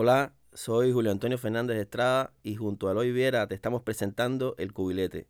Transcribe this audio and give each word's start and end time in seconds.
Hola, 0.00 0.32
soy 0.52 0.92
Julio 0.92 1.10
Antonio 1.10 1.38
Fernández 1.38 1.76
Estrada 1.76 2.32
y 2.44 2.54
junto 2.54 2.86
a 2.86 2.92
Eloy 2.92 3.10
Viera 3.10 3.48
te 3.48 3.56
estamos 3.56 3.82
presentando 3.82 4.54
El 4.56 4.72
Cubilete. 4.72 5.26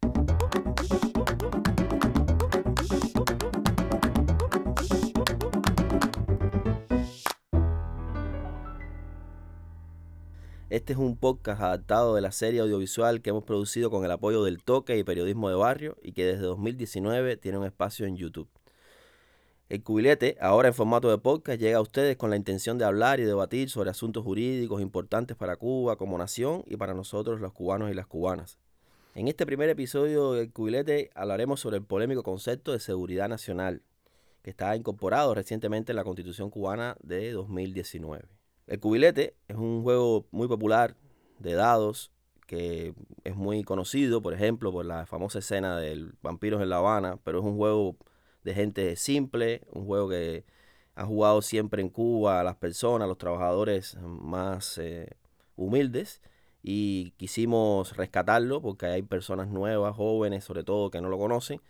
Este 10.69 10.93
es 10.93 10.99
un 10.99 11.17
podcast 11.17 11.63
adaptado 11.63 12.15
de 12.15 12.21
la 12.21 12.31
serie 12.31 12.61
audiovisual 12.61 13.23
que 13.23 13.31
hemos 13.31 13.45
producido 13.45 13.91
con 13.91 14.05
el 14.05 14.11
apoyo 14.11 14.45
del 14.45 14.63
Toque 14.63 14.99
y 14.99 15.03
Periodismo 15.03 15.49
de 15.49 15.57
Barrio 15.57 15.97
y 16.03 16.13
que 16.13 16.27
desde 16.27 16.43
2019 16.43 17.39
tiene 17.39 17.57
un 17.57 17.65
espacio 17.65 18.05
en 18.05 18.19
YouTube. 18.19 18.51
El 19.69 19.83
cubilete, 19.83 20.39
ahora 20.41 20.69
en 20.69 20.75
formato 20.75 21.11
de 21.11 21.19
podcast, 21.19 21.61
llega 21.61 21.77
a 21.77 21.83
ustedes 21.83 22.17
con 22.17 22.31
la 22.31 22.37
intención 22.37 22.79
de 22.79 22.87
hablar 22.87 23.21
y 23.21 23.25
debatir 23.25 23.69
sobre 23.69 23.91
asuntos 23.91 24.25
jurídicos 24.25 24.81
importantes 24.81 25.37
para 25.37 25.57
Cuba 25.57 25.97
como 25.97 26.17
nación 26.17 26.65
y 26.67 26.79
para 26.79 26.95
nosotros 26.95 27.39
los 27.39 27.53
cubanos 27.53 27.91
y 27.91 27.95
las 27.95 28.07
cubanas. 28.07 28.57
En 29.15 29.29
este 29.29 29.45
primer 29.45 29.69
episodio 29.69 30.33
del 30.33 30.51
cubilete 30.51 31.11
hablaremos 31.15 31.61
sobre 31.61 31.77
el 31.77 31.85
polémico 31.85 32.23
concepto 32.23 32.73
de 32.73 32.81
seguridad 32.81 33.29
nacional, 33.29 33.83
que 34.43 34.49
está 34.49 34.75
incorporado 34.75 35.35
recientemente 35.35 35.93
en 35.93 35.97
la 35.97 36.05
Constitución 36.05 36.49
cubana 36.49 36.97
de 37.03 37.31
2019. 37.33 38.25
El 38.69 38.81
cubilete 38.81 39.35
es 39.49 39.57
un 39.57 39.83
juego 39.83 40.25
muy 40.31 40.49
popular 40.49 40.97
de 41.41 41.53
dados 41.53 42.11
que 42.47 42.95
es 43.23 43.37
muy 43.37 43.65
conocido, 43.65 44.23
por 44.23 44.33
ejemplo, 44.33 44.73
por 44.73 44.87
la 44.87 45.05
famosa 45.05 45.41
escena 45.41 45.77
del 45.77 46.15
Vampiros 46.23 46.63
en 46.63 46.71
La 46.71 46.79
Habana, 46.79 47.19
pero 47.23 47.41
es 47.41 47.45
un 47.45 47.59
juego 47.59 47.99
de 48.49 48.55
gente 48.55 48.97
simple, 48.97 49.63
un 49.73 49.87
juego 49.87 50.09
que 50.09 50.45
ha 50.95 51.05
jugado 51.05 51.43
siempre 51.43 51.83
en 51.83 51.91
Cuba 51.91 52.41
a 52.41 52.45
las 52.45 52.57
personas, 52.57 53.05
a 53.05 53.09
los 53.09 53.19
trabajadores 53.19 53.97
más 54.03 54.79
eh, 54.79 55.17
humildes 55.57 56.23
y 56.63 57.13
quisimos 57.13 57.97
rescatarlo 57.97 58.63
porque 58.63 58.87
hay 58.87 59.03
personas 59.03 59.49
nuevas, 59.49 59.95
jóvenes 59.95 60.45
sobre 60.45 60.65
todo, 60.65 60.91
que 60.91 61.01
no 61.01 61.09
lo 61.09 61.19
conocen, 61.19 61.61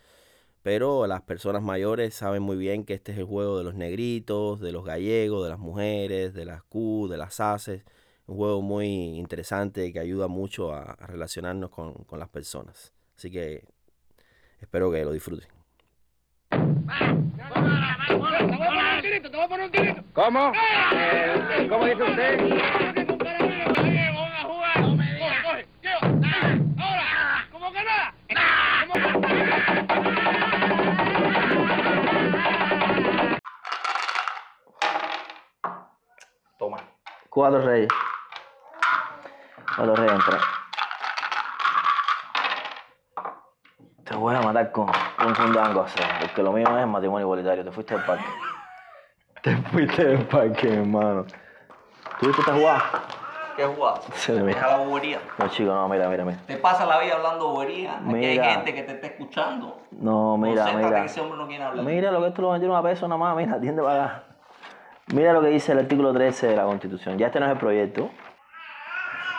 pero 0.63 1.07
las 1.07 1.23
personas 1.23 1.63
mayores 1.63 2.15
saben 2.15 2.43
muy 2.43 2.57
bien 2.57 2.85
que 2.85 2.95
este 2.95 3.13
es 3.13 3.19
el 3.19 3.25
juego 3.25 3.59
de 3.59 3.65
los 3.65 3.75
negritos, 3.75 4.61
de 4.61 4.73
los 4.73 4.85
gallegos, 4.85 5.45
de 5.45 5.51
las 5.51 5.59
mujeres, 5.59 6.35
de 6.35 6.45
las 6.45 6.63
Q, 6.65 7.09
de 7.11 7.19
las 7.19 7.41
ACES, 7.41 7.85
un 8.27 8.37
juego 8.37 8.63
muy 8.63 8.87
interesante 9.19 9.93
que 9.93 9.99
ayuda 10.01 10.29
mucho 10.29 10.73
a, 10.73 10.97
relacionarnos 11.07 11.71
con, 11.71 11.95
con 12.05 12.19
las 12.21 12.29
personas. 12.29 12.93
Así 13.17 13.31
que 13.31 13.65
espero 14.61 14.91
que 14.93 15.05
lo 15.05 15.13
disfruten. 15.13 15.58
¿Cómo? 20.19 20.53
¿Cómo 21.69 21.85
dice 21.87 22.03
usted? 22.03 22.39
¿Cómo 27.53 27.73
que 27.73 27.85
nada? 27.85 28.15
Toma. 36.59 36.79
Cuatro 37.31 37.63
reyes. 37.63 37.89
Cuatro 39.77 39.95
reyes 39.95 40.13
entra. 40.13 40.58
Voy 44.19 44.35
a 44.35 44.41
matar 44.41 44.71
con 44.73 44.89
un 44.89 45.35
fundango 45.35 45.83
así, 45.83 45.99
porque 46.21 46.43
lo 46.43 46.53
mío 46.53 46.67
es 46.79 46.87
matrimonio 46.87 47.27
igualitario. 47.27 47.65
Te 47.65 47.71
fuiste 47.71 47.95
del 47.95 48.05
parque. 48.05 48.25
Te 49.43 49.57
fuiste 49.57 50.05
del 50.05 50.27
parque, 50.27 50.75
hermano. 50.75 51.25
¿Tú 52.21 52.27
viste 52.27 52.41
esta 52.43 52.55
jugada? 52.55 52.83
¿Qué 53.57 53.65
jugada? 53.65 54.01
Se 54.15 54.33
le 54.33 54.43
mira. 54.43 54.55
Deja 54.55 54.79
la 54.79 54.85
bobería. 54.85 55.21
No, 55.37 55.49
chico, 55.49 55.73
no, 55.73 55.89
mira, 55.89 56.09
mira, 56.09 56.25
mira. 56.25 56.39
Te 56.47 56.57
pasa 56.59 56.87
la 56.87 57.01
vida 57.01 57.15
hablando 57.15 57.49
bobería. 57.49 57.99
Aquí 57.99 58.25
hay 58.25 58.39
gente 58.39 58.75
que 58.75 58.83
te 58.85 58.93
está 58.93 59.07
escuchando. 59.09 59.81
No, 59.91 60.37
mira, 60.37 60.63
Concéntrate 60.63 60.87
mira. 60.87 61.01
que 61.01 61.07
ese 61.07 61.21
hombre 61.21 61.39
no 61.39 61.47
quiere 61.49 61.65
hablar. 61.65 61.85
Mira 61.85 62.11
lo 62.13 62.21
que 62.21 62.29
esto 62.29 62.43
lo 62.43 62.53
metieron 62.53 62.77
a 62.77 62.83
peso 62.83 63.09
nada 63.09 63.19
más, 63.19 63.37
mira, 63.37 63.57
atiende 63.57 63.83
para 63.83 64.05
acá. 64.05 64.23
Mira 65.13 65.33
lo 65.33 65.41
que 65.41 65.49
dice 65.49 65.73
el 65.73 65.79
artículo 65.79 66.13
13 66.13 66.49
de 66.49 66.57
la 66.57 66.65
Constitución. 66.65 67.19
Ya 67.19 67.27
este 67.29 67.41
no 67.41 67.47
es 67.47 67.53
el 67.53 67.59
proyecto. 67.59 68.11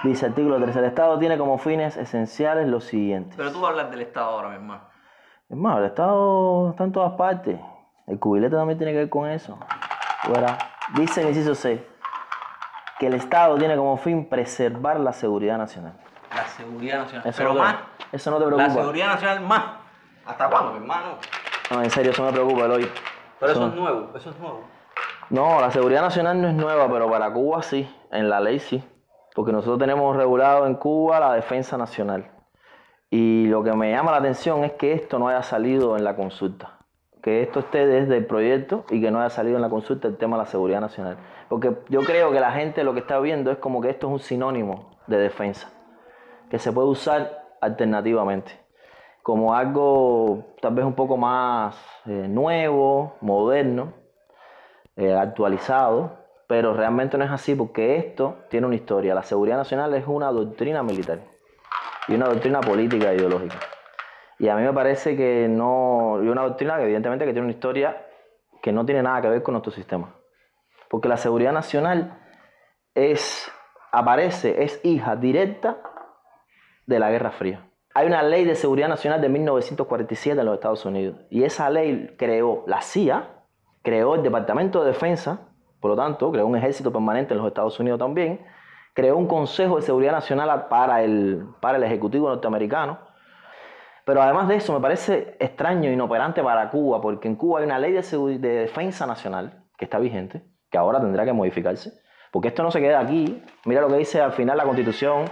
Dice 0.04 0.28
artículo 0.28 0.58
13, 0.62 0.80
el 0.80 0.86
Estado 0.86 1.20
tiene 1.20 1.38
como 1.38 1.58
fines 1.58 1.98
esenciales 1.98 2.68
los 2.68 2.86
siguientes. 2.86 3.36
Pero 3.36 3.52
tú 3.52 3.66
hablas 3.66 3.92
del 3.92 4.02
Estado 4.02 4.30
ahora, 4.30 4.50
mi 4.50 4.56
hermano. 4.56 4.82
Hermano, 5.50 5.80
el 5.80 5.86
Estado 5.86 6.70
está 6.70 6.84
en 6.86 6.92
todas 6.92 7.14
partes. 7.14 7.60
El 8.08 8.18
cubilete 8.20 8.56
también 8.56 8.78
tiene 8.78 8.94
que 8.94 9.00
ver 9.00 9.10
con 9.10 9.28
eso. 9.30 9.58
Verás. 10.34 10.58
Dice 10.96 11.22
el 11.22 11.28
inciso 11.30 11.54
C 11.54 11.86
que 12.98 13.08
el 13.08 13.14
Estado 13.14 13.58
tiene 13.58 13.76
como 13.78 13.98
fin 13.98 14.28
preservar 14.30 15.00
la 15.00 15.12
seguridad 15.14 15.58
nacional. 15.58 15.94
La 16.36 16.46
seguridad 16.48 17.00
nacional. 17.00 17.28
Eso, 17.28 17.38
Pero 17.38 17.50
no, 17.50 17.56
te, 17.56 17.62
más. 17.62 17.76
eso 18.12 18.32
no 18.32 18.38
te 18.38 18.46
La 18.46 18.56
preocupa. 18.56 18.82
seguridad 18.82 19.08
nacional 19.08 19.42
más. 19.42 19.64
¿Hasta 20.26 20.50
cuándo, 20.50 20.72
mi 20.74 20.78
hermano? 20.80 21.16
No, 21.72 21.82
en 21.84 21.90
serio, 21.90 22.12
eso 22.12 22.24
me 22.24 22.32
preocupa, 22.32 22.66
Eloy. 22.66 22.90
Pero 23.40 23.52
eso 23.52 23.62
Eso- 23.62 23.70
es 23.70 23.76
nuevo. 23.76 24.12
Eso 24.16 24.30
es 24.30 24.40
nuevo. 24.40 24.64
No, 25.30 25.62
la 25.62 25.72
seguridad 25.72 26.02
nacional 26.02 26.42
no 26.42 26.48
es 26.48 26.54
nueva, 26.56 26.90
pero 26.92 27.10
para 27.10 27.32
Cuba 27.32 27.62
sí, 27.62 27.90
en 28.12 28.30
la 28.30 28.40
ley 28.40 28.60
sí. 28.60 28.84
Porque 29.40 29.54
nosotros 29.54 29.80
tenemos 29.80 30.18
regulado 30.18 30.68
en 30.68 30.76
Cuba 30.76 31.18
la 31.22 31.32
defensa 31.32 31.78
nacional. 31.78 32.30
Y 33.10 33.48
lo 33.48 33.64
que 33.64 33.72
me 33.72 33.90
llama 33.90 34.12
la 34.12 34.18
atención 34.18 34.66
es 34.66 34.74
que 34.74 34.92
esto 34.92 35.18
no 35.18 35.30
haya 35.30 35.44
salido 35.44 35.96
en 35.96 36.04
la 36.04 36.18
consulta. 36.18 36.80
Que 37.24 37.42
esto 37.42 37.62
esté 37.62 37.88
desde 37.88 38.18
el 38.18 38.26
proyecto 38.26 38.84
y 38.90 39.00
que 39.00 39.12
no 39.12 39.22
haya 39.22 39.30
salido 39.30 39.56
en 39.56 39.62
la 39.62 39.70
consulta 39.70 40.10
el 40.10 40.18
tema 40.18 40.36
de 40.36 40.44
la 40.44 40.50
seguridad 40.50 40.82
nacional. 40.82 41.16
Porque 41.48 41.74
yo 41.88 42.02
creo 42.02 42.34
que 42.34 42.42
la 42.42 42.52
gente 42.52 42.84
lo 42.84 42.94
que 42.94 43.00
está 43.00 43.18
viendo 43.22 43.50
es 43.50 43.60
como 43.60 43.80
que 43.80 43.90
esto 43.90 44.08
es 44.08 44.12
un 44.12 44.20
sinónimo 44.20 44.98
de 45.08 45.20
defensa. 45.20 45.72
Que 46.50 46.60
se 46.60 46.74
puede 46.74 46.90
usar 46.90 47.42
alternativamente. 47.62 48.52
Como 49.24 49.56
algo 49.56 50.48
tal 50.62 50.74
vez 50.74 50.84
un 50.84 50.96
poco 50.96 51.16
más 51.16 51.82
eh, 52.08 52.28
nuevo, 52.28 53.16
moderno, 53.22 53.94
eh, 54.98 55.14
actualizado, 55.14 56.19
pero 56.50 56.74
realmente 56.74 57.16
no 57.16 57.24
es 57.24 57.30
así 57.30 57.54
porque 57.54 57.98
esto 57.98 58.40
tiene 58.50 58.66
una 58.66 58.76
historia. 58.76 59.14
La 59.14 59.22
seguridad 59.22 59.56
nacional 59.56 59.94
es 59.94 60.08
una 60.08 60.32
doctrina 60.32 60.82
militar 60.82 61.20
y 62.08 62.16
una 62.16 62.26
doctrina 62.26 62.60
política 62.60 63.12
e 63.12 63.18
ideológica. 63.18 63.60
Y 64.40 64.48
a 64.48 64.56
mí 64.56 64.64
me 64.64 64.74
parece 64.74 65.16
que 65.16 65.48
no, 65.48 66.20
y 66.24 66.28
una 66.28 66.42
doctrina 66.42 66.78
que 66.78 66.86
evidentemente 66.86 67.26
que 67.26 67.34
tiene 67.34 67.46
una 67.46 67.54
historia 67.54 68.04
que 68.64 68.72
no 68.72 68.84
tiene 68.84 69.04
nada 69.04 69.22
que 69.22 69.30
ver 69.30 69.44
con 69.44 69.54
nuestro 69.54 69.72
sistema. 69.72 70.16
Porque 70.90 71.08
la 71.08 71.18
seguridad 71.18 71.52
nacional 71.52 72.20
es, 72.96 73.52
aparece, 73.92 74.64
es 74.64 74.84
hija 74.84 75.16
directa 75.16 75.84
de 76.88 76.98
la 76.98 77.12
Guerra 77.12 77.30
Fría. 77.30 77.70
Hay 77.94 78.08
una 78.08 78.24
ley 78.24 78.44
de 78.44 78.56
seguridad 78.56 78.88
nacional 78.88 79.22
de 79.22 79.30
1947 79.30 80.40
en 80.40 80.46
los 80.48 80.56
Estados 80.56 80.84
Unidos 80.84 81.22
y 81.30 81.44
esa 81.44 81.70
ley 81.70 82.16
creó 82.18 82.64
la 82.66 82.82
CIA, 82.82 83.44
creó 83.84 84.16
el 84.16 84.24
Departamento 84.24 84.82
de 84.82 84.88
Defensa, 84.88 85.49
por 85.80 85.92
lo 85.92 85.98
tanto, 85.98 86.32
creó 86.32 86.46
un 86.46 86.56
ejército 86.56 86.92
permanente 86.92 87.34
en 87.34 87.40
los 87.40 87.48
Estados 87.48 87.80
Unidos 87.80 88.00
también, 88.00 88.42
creó 88.94 89.18
un 89.18 89.28
Consejo 89.28 89.78
de 89.78 89.82
Seguridad 89.82 90.12
Nacional 90.12 90.68
para 90.68 91.04
el, 91.04 91.46
para 91.62 91.78
el 91.78 91.84
Ejecutivo 91.84 92.30
norteamericano. 92.30 93.00
Pero 94.06 94.22
además 94.22 94.48
de 94.48 94.56
eso, 94.56 94.74
me 94.74 94.80
parece 94.80 95.38
extraño 95.40 95.90
e 95.90 95.94
inoperante 95.94 96.42
para 96.44 96.70
Cuba, 96.70 97.00
porque 97.00 97.28
en 97.28 97.36
Cuba 97.36 97.60
hay 97.60 97.66
una 97.66 97.80
ley 97.80 97.92
de, 97.92 98.40
defensa 98.40 99.06
nacional 99.06 99.64
que 99.78 99.86
está 99.86 100.00
vigente, 100.00 100.44
que 100.70 100.78
ahora 100.78 101.00
tendrá 101.00 101.26
que 101.26 101.32
modificarse, 101.32 101.94
porque 102.32 102.48
esto 102.50 102.64
no 102.64 102.72
se 102.72 102.82
queda 102.82 103.00
aquí. 103.00 103.42
Mira 103.66 103.82
lo 103.82 103.88
que 103.88 103.98
dice 103.98 104.20
al 104.20 104.34
final 104.34 104.58
la 104.58 104.64
Constitución, 104.64 105.26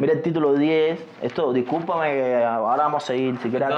mira 0.00 0.12
el 0.12 0.20
título 0.20 0.54
10, 0.54 1.20
esto, 1.22 1.52
discúlpame, 1.52 2.44
ahora 2.44 2.82
vamos 2.82 3.04
a 3.04 3.06
seguir, 3.06 3.38
si 3.38 3.48
quieres. 3.48 3.68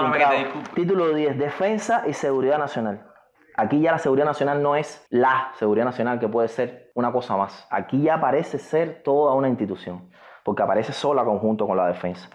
Título 0.74 1.12
10, 1.12 1.38
Defensa 1.38 2.04
y 2.08 2.14
Seguridad 2.14 2.58
Nacional. 2.58 3.15
Aquí 3.56 3.80
ya 3.80 3.92
la 3.92 3.98
seguridad 3.98 4.26
nacional 4.26 4.62
no 4.62 4.76
es 4.76 5.06
la 5.10 5.50
seguridad 5.58 5.84
nacional 5.86 6.18
que 6.18 6.28
puede 6.28 6.48
ser 6.48 6.90
una 6.94 7.10
cosa 7.12 7.36
más. 7.36 7.66
Aquí 7.70 8.02
ya 8.02 8.20
parece 8.20 8.58
ser 8.58 9.02
toda 9.02 9.34
una 9.34 9.48
institución, 9.48 10.10
porque 10.44 10.62
aparece 10.62 10.92
sola 10.92 11.24
conjunto 11.24 11.66
con 11.66 11.76
la 11.76 11.86
defensa. 11.86 12.28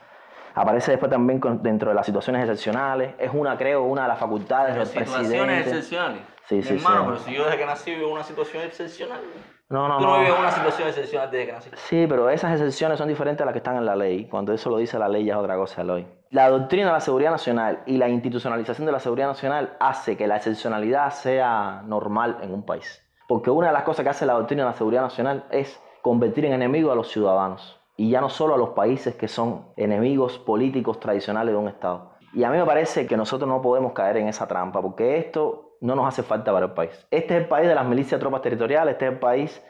Aparece 0.56 0.92
después 0.92 1.10
también 1.12 1.40
con- 1.40 1.62
dentro 1.64 1.90
de 1.90 1.96
las 1.96 2.06
situaciones 2.06 2.42
excepcionales. 2.42 3.14
Es 3.20 3.32
una, 3.34 3.58
creo, 3.58 3.84
una 3.84 4.02
de 4.04 4.08
las 4.10 4.20
facultades 4.20 4.76
del 4.76 4.86
Situaciones 4.86 5.28
presidente. 5.30 5.60
excepcionales. 5.70 6.22
Sí, 6.46 6.56
mi 6.56 6.64
sí, 6.64 6.74
hermano, 6.76 7.00
sí. 7.00 7.06
pero 7.06 7.18
si 7.20 7.34
yo 7.34 7.44
desde 7.46 7.58
que 7.58 7.66
nací 7.66 7.96
vivo 7.96 8.12
una 8.12 8.24
situación 8.24 8.64
excepcional. 8.64 9.22
No, 9.70 9.88
no, 9.88 9.98
Tú 10.00 10.04
no 10.04 10.14
no. 10.16 10.20
vives 10.20 10.38
una 10.38 10.52
situación 10.52 10.90
excepcional 10.90 11.32
desde 11.32 11.46
que 11.46 11.52
nací. 11.54 11.70
Sí, 11.76 12.06
pero 12.10 12.30
esas 12.30 12.52
excepciones 12.52 12.98
son 12.98 13.08
diferentes 13.08 13.42
a 13.42 13.46
las 13.46 13.54
que 13.54 13.60
están 13.60 13.78
en 13.78 13.86
la 13.86 13.96
ley. 13.96 14.28
Cuando 14.28 14.52
eso 14.52 14.70
lo 14.70 14.78
dice 14.78 15.00
la 15.00 15.08
ley 15.08 15.24
ya 15.24 15.36
es 15.36 15.40
otra 15.40 15.56
cosa, 15.56 15.82
Eloy. 15.84 16.06
La 16.32 16.50
doctrina 16.50 16.86
de 16.86 16.94
la 16.94 17.02
seguridad 17.02 17.32
nacional 17.32 17.84
y 17.86 17.98
la 17.98 18.08
institucionalización 18.08 18.86
de 18.86 18.94
la 18.94 19.02
seguridad 19.02 19.28
nacional 19.28 19.76
hace 19.82 20.16
que 20.16 20.28
la 20.28 20.38
excepcionalidad 20.38 21.12
sea 21.12 21.84
normal 21.86 22.38
en 22.42 22.54
un 22.54 22.64
país. 22.66 23.06
Porque 23.28 23.50
una 23.50 23.68
de 23.68 23.74
las 23.74 23.84
cosas 23.84 24.06
que 24.06 24.12
hace 24.12 24.26
la 24.26 24.36
doctrina 24.36 24.64
de 24.64 24.70
la 24.70 24.78
seguridad 24.78 25.02
nacional 25.02 25.44
es 25.52 25.78
convertir 26.02 26.46
en 26.46 26.54
enemigos 26.54 26.94
a 26.94 26.96
los 26.96 27.12
ciudadanos. 27.12 27.82
Y 27.98 28.12
ya 28.12 28.22
no 28.22 28.30
solo 28.30 28.54
a 28.54 28.58
los 28.58 28.70
países 28.70 29.16
que 29.16 29.28
son 29.28 29.74
enemigos 29.76 30.40
políticos 30.40 31.02
tradicionales 31.02 31.54
de 31.54 31.60
un 31.60 31.68
Estado. 31.68 32.14
Y 32.34 32.46
a 32.46 32.50
mí 32.50 32.58
me 32.58 32.66
parece 32.66 33.06
que 33.08 33.18
nosotros 33.18 33.50
no 33.50 33.62
podemos 33.62 33.92
caer 33.92 34.16
en 34.16 34.30
esa 34.30 34.48
trampa, 34.48 34.82
porque 34.82 35.18
esto 35.18 35.76
no 35.82 35.96
nos 35.98 36.08
hace 36.08 36.24
falta 36.24 36.54
para 36.54 36.68
el 36.68 36.72
país. 36.72 36.92
Este 37.12 37.36
es 37.36 37.42
el 37.42 37.50
país 37.50 37.68
de 37.68 37.76
las 37.76 37.86
milicias 37.86 38.22
tropas 38.22 38.42
territoriales, 38.42 38.94
este 38.94 39.06
es 39.08 39.12
el 39.12 39.20
país 39.20 39.62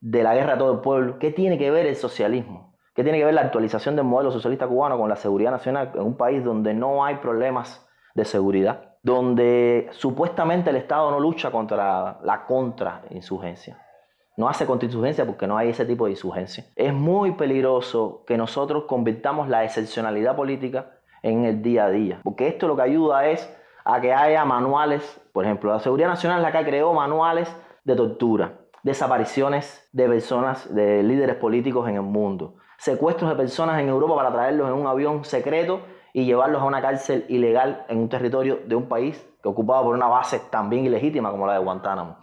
de 0.00 0.22
la 0.22 0.34
guerra 0.34 0.54
a 0.54 0.58
todo 0.58 0.72
el 0.72 0.80
pueblo. 0.80 1.18
¿Qué 1.18 1.30
tiene 1.30 1.58
que 1.58 1.70
ver 1.70 1.84
el 1.84 1.96
socialismo? 1.96 2.65
¿Qué 2.96 3.02
tiene 3.02 3.18
que 3.18 3.26
ver 3.26 3.34
la 3.34 3.42
actualización 3.42 3.94
del 3.94 4.06
modelo 4.06 4.32
socialista 4.32 4.66
cubano 4.66 4.96
con 4.96 5.10
la 5.10 5.16
seguridad 5.16 5.50
nacional 5.50 5.90
en 5.94 6.00
un 6.00 6.16
país 6.16 6.42
donde 6.42 6.72
no 6.72 7.04
hay 7.04 7.16
problemas 7.16 7.86
de 8.14 8.24
seguridad? 8.24 8.94
Donde 9.02 9.88
supuestamente 9.90 10.70
el 10.70 10.76
Estado 10.76 11.10
no 11.10 11.20
lucha 11.20 11.50
contra 11.50 12.18
la 12.22 12.46
contrainsurgencia. 12.46 13.78
No 14.38 14.48
hace 14.48 14.64
contingencia 14.64 15.26
porque 15.26 15.46
no 15.46 15.58
hay 15.58 15.68
ese 15.68 15.84
tipo 15.84 16.06
de 16.06 16.12
insurgencia. 16.12 16.64
Es 16.74 16.94
muy 16.94 17.32
peligroso 17.32 18.24
que 18.26 18.38
nosotros 18.38 18.84
convirtamos 18.84 19.50
la 19.50 19.62
excepcionalidad 19.62 20.34
política 20.34 20.92
en 21.22 21.44
el 21.44 21.60
día 21.60 21.84
a 21.84 21.90
día. 21.90 22.20
Porque 22.24 22.48
esto 22.48 22.66
lo 22.66 22.76
que 22.76 22.82
ayuda 22.82 23.28
es 23.28 23.54
a 23.84 24.00
que 24.00 24.14
haya 24.14 24.42
manuales, 24.46 25.20
por 25.34 25.44
ejemplo, 25.44 25.70
la 25.70 25.80
Seguridad 25.80 26.08
Nacional 26.08 26.38
es 26.38 26.50
la 26.50 26.58
que 26.58 26.66
creó 26.66 26.94
manuales 26.94 27.54
de 27.84 27.94
tortura, 27.94 28.54
desapariciones 28.82 29.86
de 29.92 30.08
personas, 30.08 30.74
de 30.74 31.02
líderes 31.02 31.36
políticos 31.36 31.86
en 31.90 31.96
el 31.96 32.02
mundo, 32.02 32.54
secuestros 32.78 33.30
de 33.30 33.36
personas 33.36 33.80
en 33.80 33.88
Europa 33.88 34.16
para 34.16 34.32
traerlos 34.32 34.68
en 34.68 34.74
un 34.74 34.86
avión 34.86 35.24
secreto 35.24 35.80
y 36.12 36.24
llevarlos 36.24 36.62
a 36.62 36.64
una 36.64 36.80
cárcel 36.80 37.24
ilegal 37.28 37.84
en 37.88 37.98
un 37.98 38.08
territorio 38.08 38.60
de 38.66 38.74
un 38.74 38.88
país 38.88 39.26
que 39.42 39.48
ocupado 39.48 39.84
por 39.84 39.94
una 39.94 40.06
base 40.06 40.40
también 40.50 40.86
ilegítima 40.86 41.30
como 41.30 41.46
la 41.46 41.54
de 41.54 41.58
Guantánamo. 41.58 42.16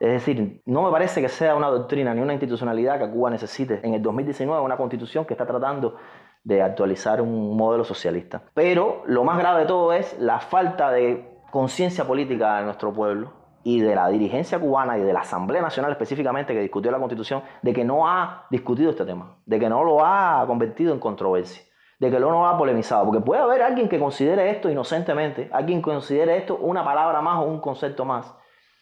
Es 0.00 0.10
decir, 0.10 0.62
no 0.66 0.82
me 0.82 0.90
parece 0.90 1.22
que 1.22 1.28
sea 1.28 1.54
una 1.54 1.68
doctrina 1.68 2.12
ni 2.12 2.20
una 2.20 2.34
institucionalidad 2.34 2.98
que 2.98 3.08
Cuba 3.08 3.30
necesite 3.30 3.80
en 3.82 3.94
el 3.94 4.02
2019 4.02 4.62
una 4.62 4.76
constitución 4.76 5.24
que 5.24 5.34
está 5.34 5.46
tratando 5.46 5.96
de 6.42 6.60
actualizar 6.60 7.22
un 7.22 7.56
modelo 7.56 7.84
socialista. 7.84 8.42
Pero 8.52 9.02
lo 9.06 9.24
más 9.24 9.38
grave 9.38 9.60
de 9.60 9.66
todo 9.66 9.92
es 9.92 10.18
la 10.18 10.40
falta 10.40 10.90
de 10.90 11.40
conciencia 11.50 12.04
política 12.04 12.58
de 12.58 12.64
nuestro 12.64 12.92
pueblo 12.92 13.43
y 13.64 13.80
de 13.80 13.94
la 13.94 14.08
dirigencia 14.08 14.58
cubana 14.60 14.98
y 14.98 15.02
de 15.02 15.12
la 15.12 15.20
Asamblea 15.20 15.62
Nacional 15.62 15.90
específicamente 15.90 16.52
que 16.52 16.60
discutió 16.60 16.90
la 16.92 16.98
constitución, 16.98 17.42
de 17.62 17.72
que 17.72 17.82
no 17.82 18.06
ha 18.06 18.46
discutido 18.50 18.90
este 18.90 19.04
tema, 19.04 19.38
de 19.46 19.58
que 19.58 19.68
no 19.68 19.82
lo 19.82 20.04
ha 20.04 20.44
convertido 20.46 20.92
en 20.92 21.00
controversia, 21.00 21.64
de 21.98 22.10
que 22.10 22.20
lo 22.20 22.30
no 22.30 22.46
ha 22.46 22.58
polemizado, 22.58 23.04
porque 23.06 23.20
puede 23.20 23.40
haber 23.40 23.62
alguien 23.62 23.88
que 23.88 23.98
considere 23.98 24.50
esto 24.50 24.70
inocentemente, 24.70 25.48
alguien 25.52 25.80
que 25.80 25.90
considere 25.90 26.36
esto 26.36 26.56
una 26.56 26.84
palabra 26.84 27.22
más 27.22 27.38
o 27.38 27.46
un 27.46 27.60
concepto 27.60 28.04
más, 28.04 28.34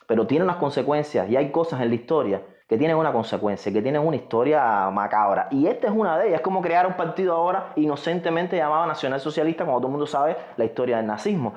pero 0.07 0.27
tiene 0.27 0.45
unas 0.45 0.57
consecuencias 0.57 1.31
y 1.31 1.37
hay 1.37 1.51
cosas 1.53 1.81
en 1.81 1.89
la 1.89 1.95
historia 1.95 2.43
que 2.69 2.79
tienen 2.79 2.97
una 2.97 3.13
consecuencia, 3.13 3.71
que 3.71 3.83
tienen 3.83 4.01
una 4.01 4.17
historia 4.17 4.89
macabra. 4.91 5.47
Y 5.51 5.67
esta 5.67 5.89
es 5.89 5.93
una 5.95 6.19
de 6.19 6.29
ellas, 6.29 6.41
es 6.41 6.43
como 6.43 6.63
crear 6.63 6.87
un 6.87 6.95
partido 6.95 7.35
ahora 7.35 7.73
inocentemente 7.77 8.57
llamado 8.57 8.87
Nacional 8.87 9.21
Socialista, 9.21 9.65
cuando 9.65 9.81
todo 9.81 9.89
el 9.89 9.93
mundo 9.93 10.07
sabe 10.07 10.37
la 10.57 10.65
historia 10.65 10.97
del 10.97 11.07
nazismo. 11.07 11.53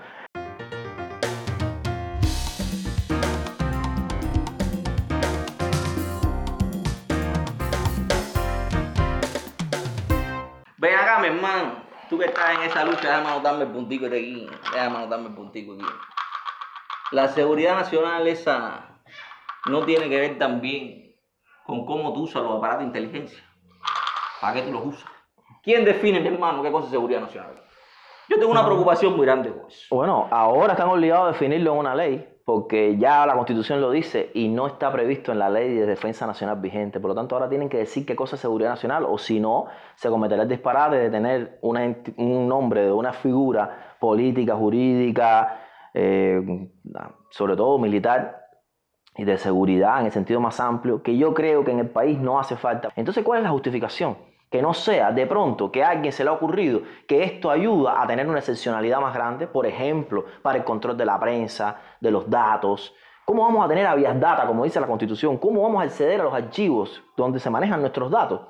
Tú 12.16 12.22
que 12.22 12.28
estás 12.28 12.52
en 12.52 12.62
esa 12.62 12.86
lucha, 12.86 13.10
déjame 13.10 13.28
anotarme 13.28 13.64
el 13.66 13.72
puntico 13.72 14.08
de 14.08 14.18
aquí. 14.18 14.50
Déjame 14.72 14.98
anotarme 15.00 15.28
el 15.28 15.36
puntico 15.36 15.74
aquí. 15.74 15.84
La 17.12 17.28
seguridad 17.28 17.76
nacional 17.76 18.26
esa 18.26 19.02
no 19.66 19.84
tiene 19.84 20.08
que 20.08 20.18
ver 20.18 20.38
también 20.38 21.14
con 21.66 21.86
cómo 21.86 22.14
tú 22.14 22.22
usas 22.22 22.42
los 22.42 22.56
aparatos 22.56 22.80
de 22.80 22.86
inteligencia. 22.86 23.44
¿Para 24.40 24.54
qué 24.54 24.62
tú 24.62 24.72
los 24.72 24.86
usas? 24.86 25.12
¿Quién 25.62 25.84
define, 25.84 26.22
mi 26.22 26.30
hermano, 26.30 26.64
qué 26.64 26.72
cosa 26.72 26.86
es 26.86 26.92
seguridad 26.92 27.20
nacional? 27.20 27.62
Yo 28.30 28.40
tengo 28.40 28.52
una 28.54 28.66
preocupación 28.66 29.18
muy 29.18 29.26
grande 29.26 29.54
con 29.54 29.68
eso. 29.68 29.94
Bueno, 29.94 30.30
ahora 30.32 30.72
están 30.72 30.88
obligados 30.88 31.26
a 31.26 31.32
definirlo 31.34 31.74
en 31.74 31.80
una 31.80 31.96
ley, 31.96 32.26
porque 32.46 32.96
ya 32.98 33.26
la 33.26 33.34
Constitución 33.34 33.82
lo 33.82 33.90
dice 33.90 34.30
y 34.36 34.48
no 34.50 34.68
está 34.68 34.92
previsto 34.92 35.32
en 35.32 35.40
la 35.40 35.50
ley 35.50 35.74
de 35.74 35.88
defensa 35.88 36.28
nacional 36.28 36.62
vigente. 36.62 37.00
Por 37.00 37.10
lo 37.10 37.16
tanto, 37.16 37.36
ahora 37.36 37.50
tienen 37.50 37.70
que 37.70 37.78
decir 37.78 38.06
qué 38.06 38.16
cosa 38.16 38.36
es 38.36 38.42
seguridad 38.42 38.70
nacional, 38.70 39.04
o 39.10 39.18
si 39.18 39.40
no, 39.40 39.66
se 39.96 40.10
cometerá 40.10 40.44
el 40.44 40.50
disparate 40.50 40.98
de 40.98 41.10
tener 41.10 41.58
una 41.62 41.96
un 42.18 42.48
nombre 42.48 42.84
de 42.84 42.92
una 42.92 43.14
figura 43.14 43.98
política, 44.00 44.56
jurídica, 44.56 45.60
eh, 45.96 46.70
sobre 47.32 47.56
todo 47.56 47.80
militar, 47.80 48.46
y 49.18 49.24
de 49.24 49.38
seguridad 49.38 50.00
en 50.02 50.06
el 50.06 50.12
sentido 50.12 50.40
más 50.40 50.60
amplio, 50.60 51.02
que 51.02 51.18
yo 51.18 51.34
creo 51.34 51.66
que 51.66 51.72
en 51.72 51.80
el 51.80 51.90
país 51.90 52.20
no 52.20 52.40
hace 52.40 52.58
falta. 52.58 52.90
Entonces, 52.96 53.24
¿cuál 53.24 53.40
es 53.40 53.44
la 53.44 53.50
justificación? 53.50 54.18
Que 54.50 54.62
no 54.62 54.74
sea 54.74 55.12
de 55.12 55.26
pronto 55.28 55.72
que 55.72 55.84
a 55.84 55.90
alguien 55.90 56.14
se 56.14 56.24
le 56.24 56.30
ha 56.30 56.34
ocurrido 56.34 56.82
que 57.08 57.24
esto 57.24 57.50
ayuda 57.50 58.02
a 58.02 58.08
tener 58.08 58.28
una 58.28 58.40
excepcionalidad 58.40 59.02
más 59.02 59.14
grande, 59.14 59.48
por 59.48 59.66
ejemplo, 59.66 60.26
para 60.42 60.58
el 60.60 60.64
control 60.64 60.96
de 60.96 61.06
la 61.06 61.20
prensa, 61.20 61.78
de 62.00 62.12
los 62.12 62.30
datos. 62.30 62.94
¿Cómo 63.26 63.44
vamos 63.44 63.66
a 63.66 63.68
tener 63.68 63.88
habeas 63.88 64.20
data, 64.20 64.46
como 64.46 64.64
dice 64.64 64.80
la 64.80 64.88
Constitución? 64.88 65.38
¿Cómo 65.38 65.64
vamos 65.64 65.82
a 65.82 65.86
acceder 65.86 66.22
a 66.22 66.26
los 66.26 66.34
archivos 66.34 67.04
donde 67.18 67.40
se 67.40 67.50
manejan 67.50 67.82
nuestros 67.82 68.12
datos? 68.12 68.42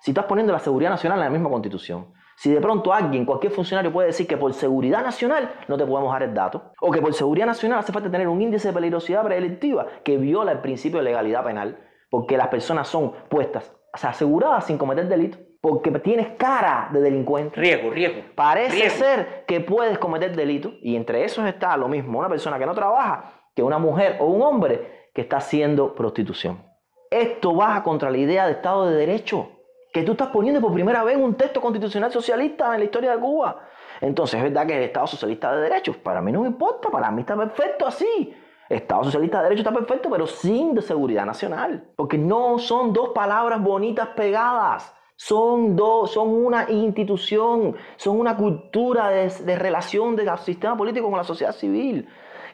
Si 0.00 0.10
estás 0.10 0.24
poniendo 0.24 0.52
la 0.52 0.58
seguridad 0.58 0.90
nacional 0.90 1.18
en 1.18 1.24
la 1.24 1.30
misma 1.30 1.48
Constitución. 1.48 2.12
Si 2.36 2.50
de 2.50 2.60
pronto 2.60 2.92
alguien, 2.92 3.24
cualquier 3.24 3.52
funcionario 3.52 3.90
puede 3.90 4.08
decir 4.08 4.26
que 4.26 4.36
por 4.36 4.52
seguridad 4.52 5.02
nacional 5.02 5.54
no 5.68 5.78
te 5.78 5.86
podemos 5.86 6.12
dar 6.12 6.22
el 6.22 6.34
dato, 6.34 6.72
o 6.80 6.90
que 6.90 7.00
por 7.00 7.14
seguridad 7.14 7.46
nacional 7.46 7.78
hace 7.78 7.92
falta 7.92 8.10
tener 8.10 8.28
un 8.28 8.42
índice 8.42 8.68
de 8.68 8.74
peligrosidad 8.74 9.24
predelictiva 9.24 9.86
que 10.04 10.18
viola 10.18 10.52
el 10.52 10.58
principio 10.58 10.98
de 10.98 11.04
legalidad 11.04 11.44
penal, 11.44 11.78
porque 12.10 12.36
las 12.36 12.48
personas 12.48 12.88
son 12.88 13.12
puestas, 13.30 13.75
o 13.96 13.98
sea, 13.98 14.10
aseguradas 14.10 14.66
sin 14.66 14.76
cometer 14.76 15.08
delito, 15.08 15.38
porque 15.58 15.90
tienes 16.00 16.36
cara 16.36 16.90
de 16.92 17.00
delincuente. 17.00 17.58
Riesgo, 17.58 17.90
riesgo. 17.90 18.20
Parece 18.34 18.76
Riesgo. 18.76 18.98
ser 18.98 19.44
que 19.46 19.60
puedes 19.62 19.96
cometer 19.96 20.36
delito 20.36 20.74
y 20.82 20.96
entre 20.96 21.24
esos 21.24 21.46
está 21.46 21.74
lo 21.78 21.88
mismo 21.88 22.18
una 22.18 22.28
persona 22.28 22.58
que 22.58 22.66
no 22.66 22.74
trabaja 22.74 23.32
que 23.54 23.62
una 23.62 23.78
mujer 23.78 24.18
o 24.20 24.26
un 24.26 24.42
hombre 24.42 25.08
que 25.14 25.22
está 25.22 25.38
haciendo 25.38 25.94
prostitución. 25.94 26.62
Esto 27.10 27.54
baja 27.54 27.82
contra 27.82 28.10
la 28.10 28.18
idea 28.18 28.44
de 28.44 28.52
Estado 28.52 28.90
de 28.90 28.96
Derecho 28.96 29.48
que 29.94 30.02
tú 30.02 30.12
estás 30.12 30.28
poniendo 30.28 30.60
por 30.60 30.74
primera 30.74 31.02
vez 31.02 31.16
un 31.16 31.36
texto 31.36 31.62
constitucional 31.62 32.12
socialista 32.12 32.74
en 32.74 32.80
la 32.80 32.84
historia 32.84 33.12
de 33.12 33.18
Cuba. 33.18 33.62
Entonces 34.02 34.36
es 34.36 34.42
verdad 34.42 34.66
que 34.66 34.76
el 34.76 34.82
Estado 34.82 35.06
socialista 35.06 35.56
de 35.56 35.62
derechos, 35.62 35.96
para 35.96 36.20
mí 36.20 36.32
no 36.32 36.42
me 36.42 36.48
importa, 36.48 36.90
para 36.90 37.10
mí 37.10 37.22
está 37.22 37.34
perfecto 37.34 37.86
así. 37.86 38.36
Estado 38.68 39.04
socialista 39.04 39.38
de 39.38 39.44
derecho 39.44 39.62
está 39.62 39.72
perfecto, 39.72 40.10
pero 40.10 40.26
sin 40.26 40.74
de 40.74 40.82
seguridad 40.82 41.24
nacional. 41.24 41.88
Porque 41.96 42.18
no 42.18 42.58
son 42.58 42.92
dos 42.92 43.10
palabras 43.10 43.62
bonitas 43.62 44.08
pegadas. 44.08 44.92
Son 45.14 45.76
dos, 45.76 46.10
son 46.12 46.28
una 46.28 46.70
institución, 46.70 47.74
son 47.96 48.20
una 48.20 48.36
cultura 48.36 49.08
de, 49.08 49.30
de 49.30 49.56
relación 49.56 50.14
del 50.14 50.28
sistema 50.38 50.76
político 50.76 51.08
con 51.08 51.16
la 51.16 51.24
sociedad 51.24 51.52
civil. 51.52 52.06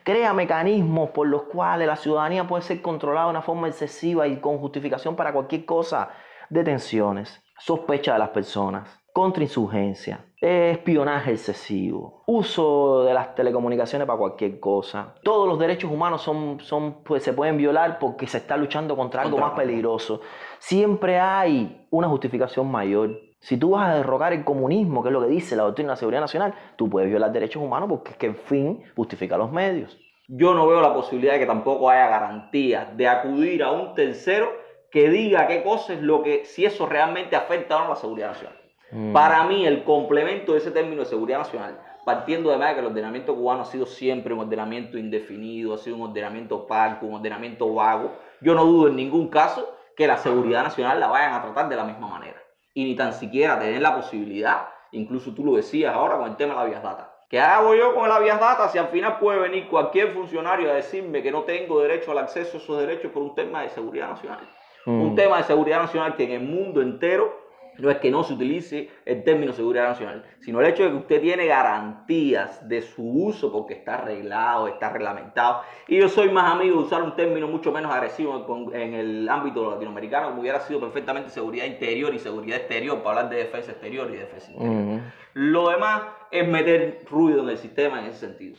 Crea 0.05 0.33
mecanismos 0.33 1.11
por 1.11 1.27
los 1.27 1.45
cuales 1.45 1.89
la 1.89 1.97
ciudadanía 1.97 2.47
puede 2.47 2.63
ser 2.63 2.81
controlada 2.83 3.27
de 3.27 3.31
una 3.31 3.43
forma 3.43 3.69
excesiva 3.69 4.29
y 4.29 4.41
con 4.41 4.59
justificación 4.59 5.17
para 5.17 5.33
cualquier 5.33 5.65
cosa. 5.65 6.11
Detenciones, 6.51 7.43
sospecha 7.59 8.13
de 8.13 8.19
las 8.19 8.29
personas, 8.29 9.01
contrainsurgencia, 9.13 10.25
espionaje 10.43 11.31
excesivo, 11.31 12.25
uso 12.27 13.05
de 13.05 13.15
las 13.15 13.35
telecomunicaciones 13.37 14.07
para 14.07 14.19
cualquier 14.19 14.59
cosa. 14.59 15.15
Todos 15.23 15.49
los 15.49 15.57
derechos 15.57 15.91
humanos 15.91 16.23
son, 16.23 16.59
son, 16.61 17.05
pues, 17.05 17.23
se 17.23 17.33
pueden 17.33 17.57
violar 17.57 18.01
porque 18.01 18.27
se 18.27 18.39
está 18.39 18.57
luchando 18.57 18.97
contra 18.97 19.23
algo 19.23 19.39
más 19.39 19.53
peligroso. 19.53 20.21
Siempre 20.59 21.21
hay 21.21 21.87
una 21.91 22.09
justificación 22.09 22.69
mayor. 22.69 23.21
Si 23.39 23.57
tú 23.57 23.71
vas 23.71 23.91
a 23.91 23.95
derrocar 23.95 24.33
el 24.33 24.45
comunismo, 24.45 25.03
que 25.03 25.11
es 25.11 25.13
lo 25.13 25.21
que 25.21 25.29
dice 25.29 25.55
la 25.55 25.63
doctrina 25.63 25.93
de 25.93 25.97
seguridad 25.97 26.21
nacional, 26.21 26.55
tú 26.77 26.91
puedes 26.91 27.09
violar 27.09 27.31
derechos 27.31 27.63
humanos 27.63 27.89
porque 27.89 28.11
es 28.11 28.17
que 28.17 28.27
el 28.27 28.35
fin 28.35 28.83
justifica 28.97 29.37
los 29.37 29.53
medios. 29.53 29.97
Yo 30.27 30.55
no 30.55 30.67
veo 30.67 30.81
la 30.81 30.95
posibilidad 30.95 31.35
de 31.35 31.41
que 31.41 31.47
tampoco 31.47 31.89
haya 31.89 32.09
garantías 32.09 32.97
de 32.97 33.07
acudir 33.07 33.63
a 33.63 33.71
un 33.71 33.95
tercero 33.95 34.51
que 34.91 35.09
diga 35.09 35.47
qué 35.47 35.63
cosa 35.63 35.95
es 35.95 36.03
lo 36.03 36.23
que, 36.23 36.45
si 36.45 36.65
eso 36.65 36.87
realmente 36.87 37.37
afecta 37.37 37.77
o 37.77 37.79
no 37.81 37.87
a 37.87 37.89
la 37.91 37.97
seguridad 37.97 38.29
nacional. 38.29 38.62
Mm. 38.93 39.13
Para 39.13 39.45
mí, 39.45 39.67
el 39.67 39.85
complemento 39.85 40.53
de 40.53 40.59
ese 40.59 40.71
término 40.71 41.01
de 41.01 41.07
seguridad 41.09 41.39
nacional, 41.39 41.79
partiendo 42.05 42.51
de 42.51 42.59
más 42.59 42.75
que 42.75 42.81
el 42.81 42.87
ordenamiento 42.87 43.35
cubano 43.35 43.63
ha 43.63 43.65
sido 43.65 43.87
siempre 43.87 44.35
un 44.35 44.41
ordenamiento 44.41 44.99
indefinido, 44.99 45.75
ha 45.75 45.79
sido 45.79 45.97
un 45.97 46.03
ordenamiento 46.03 46.57
opaco, 46.57 47.07
un 47.07 47.15
ordenamiento 47.15 47.73
vago, 47.73 48.13
yo 48.41 48.55
no 48.55 48.65
dudo 48.65 48.89
en 48.89 48.97
ningún 48.97 49.29
caso 49.29 49.69
que 49.97 50.07
la 50.07 50.19
seguridad 50.19 50.63
nacional 50.63 51.01
la 51.01 51.07
vayan 51.09 51.33
a 51.35 51.43
tratar 51.43 51.69
de 51.69 51.77
la 51.77 51.85
misma 51.85 52.09
manera. 52.09 52.37
Y 52.75 52.85
ni 52.85 52.95
tan 52.95 53.13
siquiera 53.13 53.59
tener 53.59 53.81
la 53.81 53.95
posibilidad, 53.95 54.69
incluso 54.93 55.33
tú 55.33 55.45
lo 55.45 55.55
decías 55.57 55.95
ahora 55.95 56.19
con 56.19 56.29
el 56.29 56.37
tema 56.37 56.55
de 56.55 56.61
la 56.61 56.67
vías 56.67 56.83
data. 56.83 57.09
¿Qué 57.29 57.41
hago 57.41 57.75
yo 57.75 57.95
con 57.95 58.09
la 58.11 58.19
vías 58.19 58.39
data 58.39 58.69
si 58.69 58.77
al 58.77 58.89
final 58.89 59.19
puede 59.19 59.39
venir 59.39 59.69
cualquier 59.69 60.09
funcionario 60.09 60.71
a 60.71 60.75
decirme 60.75 61.23
que 61.23 61.31
no 61.31 61.43
tengo 61.45 61.81
derecho 61.81 62.11
al 62.11 62.19
acceso 62.19 62.59
a 62.59 62.61
esos 62.61 62.79
derechos 62.79 63.11
por 63.11 63.23
un 63.23 63.35
tema 63.35 63.63
de 63.63 63.71
seguridad 63.71 64.11
nacional? 64.11 64.41
Un 64.85 65.13
Mm. 65.13 65.15
tema 65.15 65.39
de 65.39 65.45
seguridad 65.45 65.81
nacional 65.81 66.15
que 66.17 66.25
en 66.25 66.33
el 66.33 66.41
mundo 66.41 66.83
entero 66.83 67.42
no 67.79 67.91
es 67.91 67.99
que 67.99 68.11
no 68.11 68.23
se 68.25 68.35
utilice 68.35 68.91
el 69.05 69.25
término 69.25 69.53
seguridad 69.53 69.89
nacional, 69.89 70.25
sino 70.41 70.61
el 70.61 70.67
hecho 70.67 70.85
de 70.85 70.91
que 70.91 70.97
usted 70.97 71.21
tiene 71.21 71.47
garantías 71.47 72.69
de 72.69 72.83
su 72.83 73.03
uso 73.03 73.53
porque 73.53 73.75
está 73.75 73.95
arreglado, 73.95 74.69
está 74.69 74.91
reglamentado. 74.91 75.63
Y 75.89 75.99
yo 75.99 76.09
soy 76.09 76.31
más 76.31 76.53
amigo 76.53 76.79
de 76.79 76.85
usar 76.85 77.03
un 77.03 77.17
término 77.17 77.49
mucho 77.49 77.73
menos 77.73 77.93
agresivo 77.93 78.71
en 78.73 78.95
el 78.95 79.29
ámbito 79.29 79.71
latinoamericano, 79.71 80.29
como 80.29 80.43
hubiera 80.43 80.61
sido 80.61 80.81
perfectamente 80.81 81.31
seguridad 81.31 81.67
interior 81.67 82.15
y 82.15 82.19
seguridad 82.19 82.59
exterior 82.59 83.03
para 83.03 83.21
hablar 83.21 83.31
de 83.31 83.45
defensa 83.45 83.73
exterior 83.73 84.11
y 84.13 84.17
defensa 84.17 84.51
interior. 84.53 85.01
Lo 85.35 85.71
demás 85.71 86.03
es 86.31 86.47
meter 86.47 87.01
ruido 87.11 87.43
en 87.43 87.49
el 87.49 87.59
sistema 87.59 88.01
en 88.01 88.07
ese 88.07 88.27
sentido. 88.27 88.57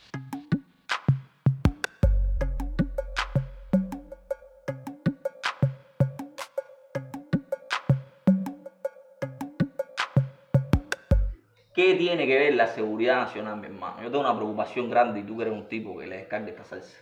¿Qué 11.83 11.95
tiene 11.95 12.25
que 12.25 12.39
ver 12.39 12.53
la 12.53 12.67
seguridad 12.67 13.17
nacional, 13.17 13.57
mi 13.57 13.65
hermano? 13.65 13.97
Yo 14.01 14.09
tengo 14.09 14.21
una 14.21 14.33
preocupación 14.33 14.89
grande 14.89 15.19
y 15.19 15.23
tú 15.23 15.35
que 15.35 15.41
eres 15.43 15.53
un 15.53 15.67
tipo 15.67 15.97
que 15.97 16.07
le 16.07 16.15
descarga 16.15 16.47
esta 16.47 16.63
salsa. 16.63 16.97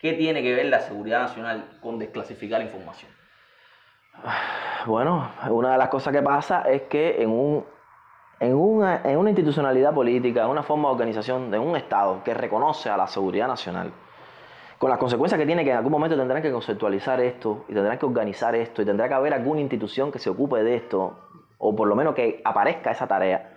¿Qué 0.00 0.14
tiene 0.14 0.42
que 0.42 0.54
ver 0.54 0.64
la 0.66 0.80
seguridad 0.80 1.20
nacional 1.20 1.68
con 1.82 1.98
desclasificar 1.98 2.62
información? 2.62 3.10
Bueno, 4.86 5.30
una 5.50 5.72
de 5.72 5.76
las 5.76 5.88
cosas 5.90 6.14
que 6.14 6.22
pasa 6.22 6.62
es 6.62 6.82
que 6.84 7.22
en, 7.22 7.28
un, 7.28 7.62
en, 8.40 8.54
una, 8.54 9.02
en 9.04 9.18
una 9.18 9.28
institucionalidad 9.28 9.92
política, 9.92 10.44
en 10.44 10.48
una 10.48 10.62
forma 10.62 10.88
de 10.88 10.92
organización 10.94 11.50
de 11.50 11.58
un 11.58 11.76
Estado 11.76 12.24
que 12.24 12.32
reconoce 12.32 12.88
a 12.88 12.96
la 12.96 13.08
seguridad 13.08 13.48
nacional, 13.48 13.92
con 14.78 14.88
las 14.88 14.98
consecuencias 14.98 15.38
que 15.38 15.44
tiene 15.44 15.62
que 15.62 15.72
en 15.72 15.76
algún 15.76 15.92
momento 15.92 16.16
tendrán 16.16 16.40
que 16.40 16.50
conceptualizar 16.50 17.20
esto 17.20 17.66
y 17.68 17.74
tendrán 17.74 17.98
que 17.98 18.06
organizar 18.06 18.54
esto 18.54 18.80
y 18.80 18.86
tendrá 18.86 19.08
que 19.08 19.14
haber 19.14 19.34
alguna 19.34 19.60
institución 19.60 20.10
que 20.10 20.18
se 20.18 20.30
ocupe 20.30 20.62
de 20.62 20.76
esto 20.76 21.18
o 21.58 21.76
por 21.76 21.86
lo 21.86 21.94
menos 21.94 22.14
que 22.14 22.40
aparezca 22.46 22.92
esa 22.92 23.06
tarea. 23.06 23.55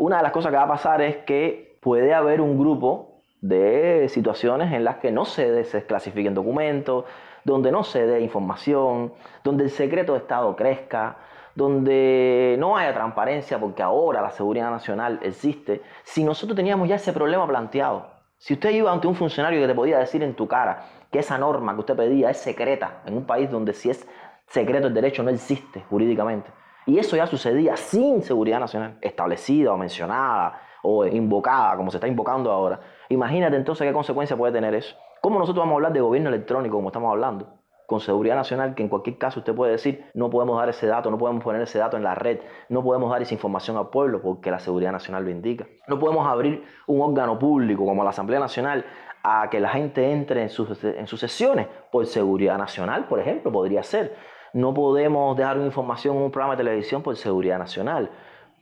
Una 0.00 0.16
de 0.16 0.22
las 0.22 0.32
cosas 0.32 0.50
que 0.50 0.56
va 0.56 0.62
a 0.62 0.68
pasar 0.68 1.02
es 1.02 1.18
que 1.18 1.76
puede 1.82 2.14
haber 2.14 2.40
un 2.40 2.58
grupo 2.58 3.20
de 3.42 4.06
situaciones 4.08 4.72
en 4.72 4.82
las 4.82 4.96
que 4.96 5.12
no 5.12 5.26
se 5.26 5.52
desclasifiquen 5.52 6.32
documentos, 6.32 7.04
donde 7.44 7.70
no 7.70 7.84
se 7.84 8.06
dé 8.06 8.22
información, 8.22 9.12
donde 9.44 9.64
el 9.64 9.70
secreto 9.70 10.14
de 10.14 10.20
Estado 10.20 10.56
crezca, 10.56 11.18
donde 11.54 12.56
no 12.58 12.78
haya 12.78 12.94
transparencia 12.94 13.60
porque 13.60 13.82
ahora 13.82 14.22
la 14.22 14.30
seguridad 14.30 14.70
nacional 14.70 15.20
existe, 15.22 15.82
si 16.02 16.24
nosotros 16.24 16.56
teníamos 16.56 16.88
ya 16.88 16.94
ese 16.94 17.12
problema 17.12 17.46
planteado, 17.46 18.06
si 18.38 18.54
usted 18.54 18.70
iba 18.70 18.90
ante 18.90 19.06
un 19.06 19.14
funcionario 19.14 19.60
que 19.60 19.66
te 19.66 19.74
podía 19.74 19.98
decir 19.98 20.22
en 20.22 20.32
tu 20.32 20.48
cara 20.48 20.86
que 21.12 21.18
esa 21.18 21.36
norma 21.36 21.74
que 21.74 21.80
usted 21.80 21.96
pedía 21.96 22.30
es 22.30 22.38
secreta 22.38 23.02
en 23.04 23.18
un 23.18 23.26
país 23.26 23.50
donde 23.50 23.74
si 23.74 23.90
es 23.90 24.08
secreto 24.46 24.86
el 24.86 24.94
derecho 24.94 25.22
no 25.22 25.28
existe 25.28 25.82
jurídicamente, 25.90 26.50
y 26.86 26.98
eso 26.98 27.16
ya 27.16 27.26
sucedía 27.26 27.76
sin 27.76 28.22
seguridad 28.22 28.60
nacional 28.60 28.98
establecida 29.00 29.72
o 29.72 29.76
mencionada 29.76 30.60
o 30.82 31.04
invocada 31.04 31.76
como 31.76 31.90
se 31.90 31.98
está 31.98 32.08
invocando 32.08 32.50
ahora, 32.50 32.80
imagínate 33.08 33.56
entonces 33.56 33.86
qué 33.86 33.92
consecuencia 33.92 34.36
puede 34.36 34.52
tener 34.52 34.74
eso. 34.74 34.96
¿Cómo 35.20 35.38
nosotros 35.38 35.62
vamos 35.62 35.72
a 35.72 35.76
hablar 35.76 35.92
de 35.92 36.00
gobierno 36.00 36.30
electrónico 36.30 36.76
como 36.76 36.88
estamos 36.88 37.10
hablando? 37.10 37.46
Con 37.86 38.00
seguridad 38.00 38.36
nacional, 38.36 38.74
que 38.74 38.82
en 38.82 38.88
cualquier 38.88 39.18
caso 39.18 39.40
usted 39.40 39.54
puede 39.54 39.72
decir, 39.72 40.06
no 40.14 40.30
podemos 40.30 40.56
dar 40.58 40.68
ese 40.68 40.86
dato, 40.86 41.10
no 41.10 41.18
podemos 41.18 41.42
poner 41.42 41.60
ese 41.60 41.78
dato 41.78 41.96
en 41.96 42.04
la 42.04 42.14
red, 42.14 42.38
no 42.68 42.82
podemos 42.82 43.10
dar 43.10 43.20
esa 43.20 43.34
información 43.34 43.76
al 43.76 43.90
pueblo 43.90 44.22
porque 44.22 44.50
la 44.50 44.60
seguridad 44.60 44.92
nacional 44.92 45.24
lo 45.24 45.30
indica. 45.30 45.66
No 45.88 45.98
podemos 45.98 46.26
abrir 46.26 46.64
un 46.86 47.02
órgano 47.02 47.38
público 47.38 47.84
como 47.84 48.02
la 48.02 48.10
Asamblea 48.10 48.40
Nacional 48.40 48.86
a 49.22 49.50
que 49.50 49.60
la 49.60 49.68
gente 49.68 50.10
entre 50.10 50.42
en 50.42 50.48
sus, 50.48 50.82
en 50.82 51.06
sus 51.06 51.20
sesiones 51.20 51.66
por 51.90 52.06
seguridad 52.06 52.56
nacional, 52.56 53.06
por 53.06 53.20
ejemplo, 53.20 53.52
podría 53.52 53.82
ser. 53.82 54.16
No 54.52 54.74
podemos 54.74 55.36
dejar 55.36 55.56
una 55.56 55.66
información 55.66 56.16
en 56.16 56.22
un 56.22 56.30
programa 56.30 56.56
de 56.56 56.64
televisión 56.64 57.02
por 57.02 57.16
seguridad 57.16 57.58
nacional. 57.58 58.10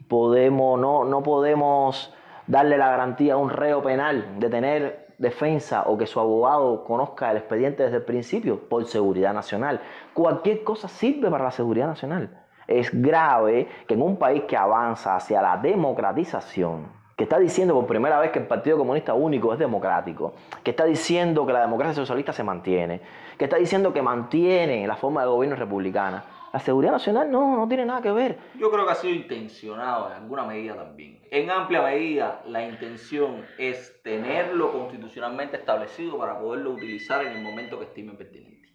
Podemos, 0.08 0.78
no, 0.78 1.04
no 1.04 1.22
podemos 1.22 2.14
darle 2.46 2.78
la 2.78 2.90
garantía 2.90 3.34
a 3.34 3.36
un 3.36 3.50
reo 3.50 3.82
penal 3.82 4.38
de 4.38 4.48
tener 4.48 5.08
defensa 5.18 5.82
o 5.86 5.98
que 5.98 6.06
su 6.06 6.20
abogado 6.20 6.84
conozca 6.84 7.30
el 7.30 7.38
expediente 7.38 7.82
desde 7.82 7.96
el 7.96 8.04
principio 8.04 8.68
por 8.68 8.86
seguridad 8.86 9.34
nacional. 9.34 9.80
Cualquier 10.14 10.64
cosa 10.64 10.88
sirve 10.88 11.30
para 11.30 11.44
la 11.44 11.50
seguridad 11.50 11.86
nacional. 11.86 12.44
Es 12.66 12.90
grave 12.92 13.68
que 13.86 13.94
en 13.94 14.02
un 14.02 14.16
país 14.16 14.44
que 14.44 14.56
avanza 14.56 15.16
hacia 15.16 15.42
la 15.42 15.56
democratización, 15.56 16.97
que 17.18 17.24
está 17.24 17.40
diciendo 17.40 17.74
por 17.74 17.84
primera 17.84 18.20
vez 18.20 18.30
que 18.30 18.38
el 18.38 18.46
Partido 18.46 18.78
Comunista 18.78 19.12
Único 19.12 19.52
es 19.52 19.58
democrático, 19.58 20.34
que 20.62 20.70
está 20.70 20.84
diciendo 20.84 21.44
que 21.44 21.52
la 21.52 21.62
democracia 21.62 21.92
socialista 21.92 22.32
se 22.32 22.44
mantiene, 22.44 23.00
que 23.36 23.46
está 23.46 23.56
diciendo 23.56 23.92
que 23.92 24.00
mantiene 24.00 24.86
la 24.86 24.94
forma 24.94 25.22
de 25.22 25.26
gobierno 25.26 25.56
republicana, 25.56 26.24
la 26.52 26.60
seguridad 26.60 26.92
nacional 26.92 27.28
no, 27.28 27.56
no 27.56 27.66
tiene 27.66 27.84
nada 27.86 28.00
que 28.00 28.12
ver. 28.12 28.38
Yo 28.54 28.70
creo 28.70 28.86
que 28.86 28.92
ha 28.92 28.94
sido 28.94 29.12
intencionado 29.12 30.06
en 30.10 30.12
alguna 30.12 30.44
medida 30.44 30.76
también. 30.76 31.20
En 31.28 31.50
amplia 31.50 31.82
medida, 31.82 32.40
la 32.46 32.62
intención 32.62 33.44
es 33.58 34.00
tenerlo 34.04 34.70
constitucionalmente 34.70 35.56
establecido 35.56 36.16
para 36.18 36.38
poderlo 36.38 36.70
utilizar 36.70 37.26
en 37.26 37.32
el 37.32 37.42
momento 37.42 37.80
que 37.80 37.86
estime 37.86 38.12
pertinente. 38.12 38.68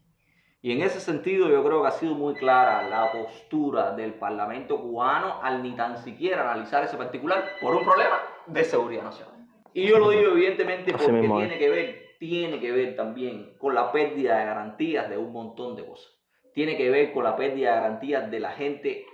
Y 0.64 0.72
en 0.72 0.82
ese 0.82 1.00
sentido 1.00 1.48
yo 1.50 1.64
creo 1.64 1.84
que 1.84 1.90
ha 1.90 1.92
sido 1.92 2.16
muy 2.16 2.34
clara 2.34 2.90
la 2.90 3.12
postura 3.12 3.92
del 3.92 4.16
Parlamento 4.16 4.82
cubano 4.82 5.40
al 5.44 5.62
ni 5.62 5.76
tan 5.76 6.04
siquiera 6.04 6.50
analizar 6.50 6.84
ese 6.84 6.98
particular 6.98 7.44
por 7.62 7.76
un 7.76 7.84
problema 7.84 8.20
de 8.48 8.64
seguridad 8.64 9.04
nacional. 9.04 9.46
Y 9.74 9.86
yo 9.88 10.00
lo 10.00 10.10
digo 10.10 10.32
evidentemente 10.32 10.92
porque 10.92 11.12
tiene 11.12 11.60
que 11.60 11.70
ver, 11.70 12.16
tiene 12.18 12.60
que 12.60 12.72
ver 12.72 12.96
también 12.96 13.56
con 13.60 13.76
la 13.76 13.92
pérdida 13.92 14.40
de 14.40 14.46
garantías 14.46 15.08
de 15.08 15.18
un 15.20 15.32
montón 15.32 15.76
de 15.76 15.86
cosas 15.86 16.24
tiene 16.54 16.78
que 16.78 16.90
ver 16.90 17.12
con 17.12 17.24
la 17.24 17.36
pérdida 17.36 17.72
de 17.72 17.82
garantías 17.82 18.32
de 18.32 18.40
la 18.40 18.52
gente 18.52 19.06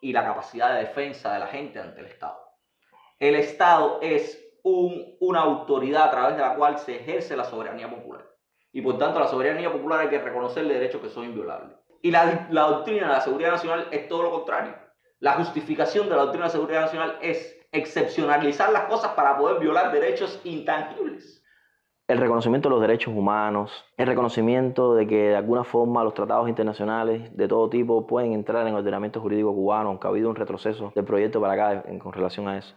y 0.00 0.12
la 0.12 0.24
capacidad 0.24 0.74
de 0.74 0.80
defensa 0.80 1.32
de 1.32 1.38
la 1.38 1.46
gente 1.46 1.78
ante 1.78 2.00
el 2.00 2.06
Estado. 2.06 2.38
El 3.18 3.36
Estado 3.36 4.00
es 4.02 4.44
un, 4.62 5.16
una 5.20 5.40
autoridad 5.40 6.08
a 6.08 6.10
través 6.10 6.36
de 6.36 6.42
la 6.42 6.54
cual 6.54 6.78
se 6.78 6.96
ejerce 6.96 7.36
la 7.36 7.44
soberanía 7.44 7.88
popular. 7.88 8.24
Y 8.78 8.80
por 8.80 8.96
tanto, 8.96 9.18
la 9.18 9.26
soberanía 9.26 9.72
popular 9.72 9.98
hay 9.98 10.08
que 10.08 10.20
reconocerle 10.20 10.74
derechos 10.74 11.00
que 11.00 11.08
son 11.08 11.24
inviolables. 11.24 11.76
Y 12.00 12.12
la, 12.12 12.46
la 12.52 12.62
doctrina 12.62 13.08
de 13.08 13.12
la 13.14 13.20
seguridad 13.20 13.50
nacional 13.50 13.88
es 13.90 14.06
todo 14.06 14.22
lo 14.22 14.30
contrario. 14.30 14.72
La 15.18 15.32
justificación 15.32 16.08
de 16.08 16.14
la 16.14 16.22
doctrina 16.22 16.44
de 16.44 16.48
la 16.48 16.52
seguridad 16.52 16.80
nacional 16.82 17.18
es 17.20 17.58
excepcionalizar 17.72 18.70
las 18.70 18.84
cosas 18.84 19.14
para 19.14 19.36
poder 19.36 19.58
violar 19.58 19.90
derechos 19.90 20.40
intangibles 20.44 21.42
el 22.06 22.18
reconocimiento 22.18 22.70
de 22.70 22.74
los 22.74 22.80
derechos 22.80 23.12
humanos, 23.14 23.84
el 23.98 24.06
reconocimiento 24.06 24.94
de 24.94 25.06
que 25.06 25.28
de 25.28 25.36
alguna 25.36 25.62
forma 25.62 26.02
los 26.02 26.14
tratados 26.14 26.48
internacionales 26.48 27.36
de 27.36 27.48
todo 27.48 27.68
tipo 27.68 28.06
pueden 28.06 28.32
entrar 28.32 28.62
en 28.62 28.68
el 28.68 28.76
ordenamiento 28.76 29.20
jurídico 29.20 29.54
cubano, 29.54 29.90
aunque 29.90 30.06
ha 30.06 30.10
habido 30.10 30.30
un 30.30 30.36
retroceso 30.36 30.90
del 30.94 31.04
proyecto 31.04 31.38
para 31.38 31.52
acá 31.52 31.84
en, 31.86 31.98
con 31.98 32.14
relación 32.14 32.48
a 32.48 32.56
eso. 32.56 32.74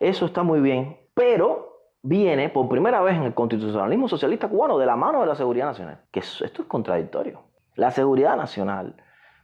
Eso 0.00 0.26
está 0.26 0.42
muy 0.42 0.58
bien, 0.58 0.98
pero 1.14 1.75
viene 2.06 2.48
por 2.50 2.68
primera 2.68 3.00
vez 3.00 3.16
en 3.16 3.24
el 3.24 3.34
constitucionalismo 3.34 4.06
socialista 4.06 4.48
cubano 4.48 4.78
de 4.78 4.86
la 4.86 4.94
mano 4.94 5.20
de 5.20 5.26
la 5.26 5.34
seguridad 5.34 5.66
nacional, 5.66 6.02
que 6.12 6.20
esto 6.20 6.44
es 6.44 6.68
contradictorio. 6.68 7.42
La 7.74 7.90
seguridad 7.90 8.36
nacional 8.36 8.94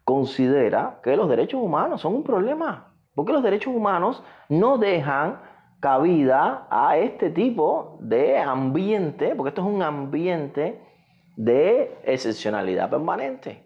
considera 0.04 1.00
que 1.02 1.16
los 1.16 1.28
derechos 1.28 1.60
humanos 1.60 2.00
son 2.00 2.14
un 2.14 2.22
problema, 2.22 2.94
porque 3.16 3.32
los 3.32 3.42
derechos 3.42 3.74
humanos 3.74 4.22
no 4.48 4.78
dejan 4.78 5.40
cabida 5.80 6.68
a 6.70 6.96
este 6.98 7.30
tipo 7.30 7.98
de 8.00 8.38
ambiente, 8.38 9.34
porque 9.34 9.48
esto 9.48 9.62
es 9.62 9.66
un 9.66 9.82
ambiente 9.82 10.80
de 11.36 11.98
excepcionalidad 12.04 12.88
permanente. 12.88 13.64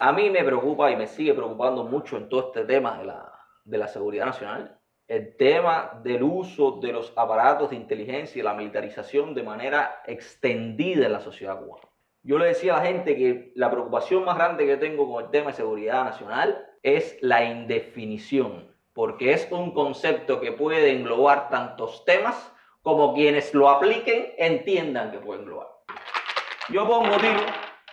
A 0.00 0.12
mí 0.12 0.30
me 0.30 0.42
preocupa 0.42 0.90
y 0.90 0.96
me 0.96 1.06
sigue 1.06 1.32
preocupando 1.32 1.84
mucho 1.84 2.16
en 2.16 2.28
todo 2.28 2.48
este 2.48 2.64
tema 2.64 2.98
de 2.98 3.04
la, 3.04 3.35
de 3.66 3.78
la 3.78 3.88
seguridad 3.88 4.26
nacional, 4.26 4.78
el 5.08 5.36
tema 5.36 6.00
del 6.02 6.22
uso 6.22 6.78
de 6.80 6.92
los 6.92 7.12
aparatos 7.16 7.70
de 7.70 7.76
inteligencia 7.76 8.40
y 8.40 8.42
la 8.42 8.54
militarización 8.54 9.34
de 9.34 9.42
manera 9.42 10.02
extendida 10.06 11.06
en 11.06 11.12
la 11.12 11.20
sociedad 11.20 11.60
cubana. 11.60 11.86
Yo 12.22 12.38
le 12.38 12.46
decía 12.46 12.74
a 12.74 12.78
la 12.78 12.86
gente 12.86 13.16
que 13.16 13.52
la 13.54 13.70
preocupación 13.70 14.24
más 14.24 14.36
grande 14.36 14.66
que 14.66 14.76
tengo 14.76 15.08
con 15.08 15.24
el 15.24 15.30
tema 15.30 15.50
de 15.50 15.56
seguridad 15.56 16.04
nacional 16.04 16.66
es 16.82 17.18
la 17.20 17.44
indefinición, 17.44 18.74
porque 18.94 19.32
es 19.32 19.46
un 19.52 19.72
concepto 19.72 20.40
que 20.40 20.50
puede 20.52 20.90
englobar 20.90 21.50
tantos 21.50 22.04
temas 22.04 22.52
como 22.82 23.14
quienes 23.14 23.54
lo 23.54 23.68
apliquen 23.68 24.32
entiendan 24.38 25.12
que 25.12 25.18
puede 25.18 25.40
englobar. 25.40 25.68
Yo 26.68 26.86
pongo 26.86 27.16
tiro 27.18 27.40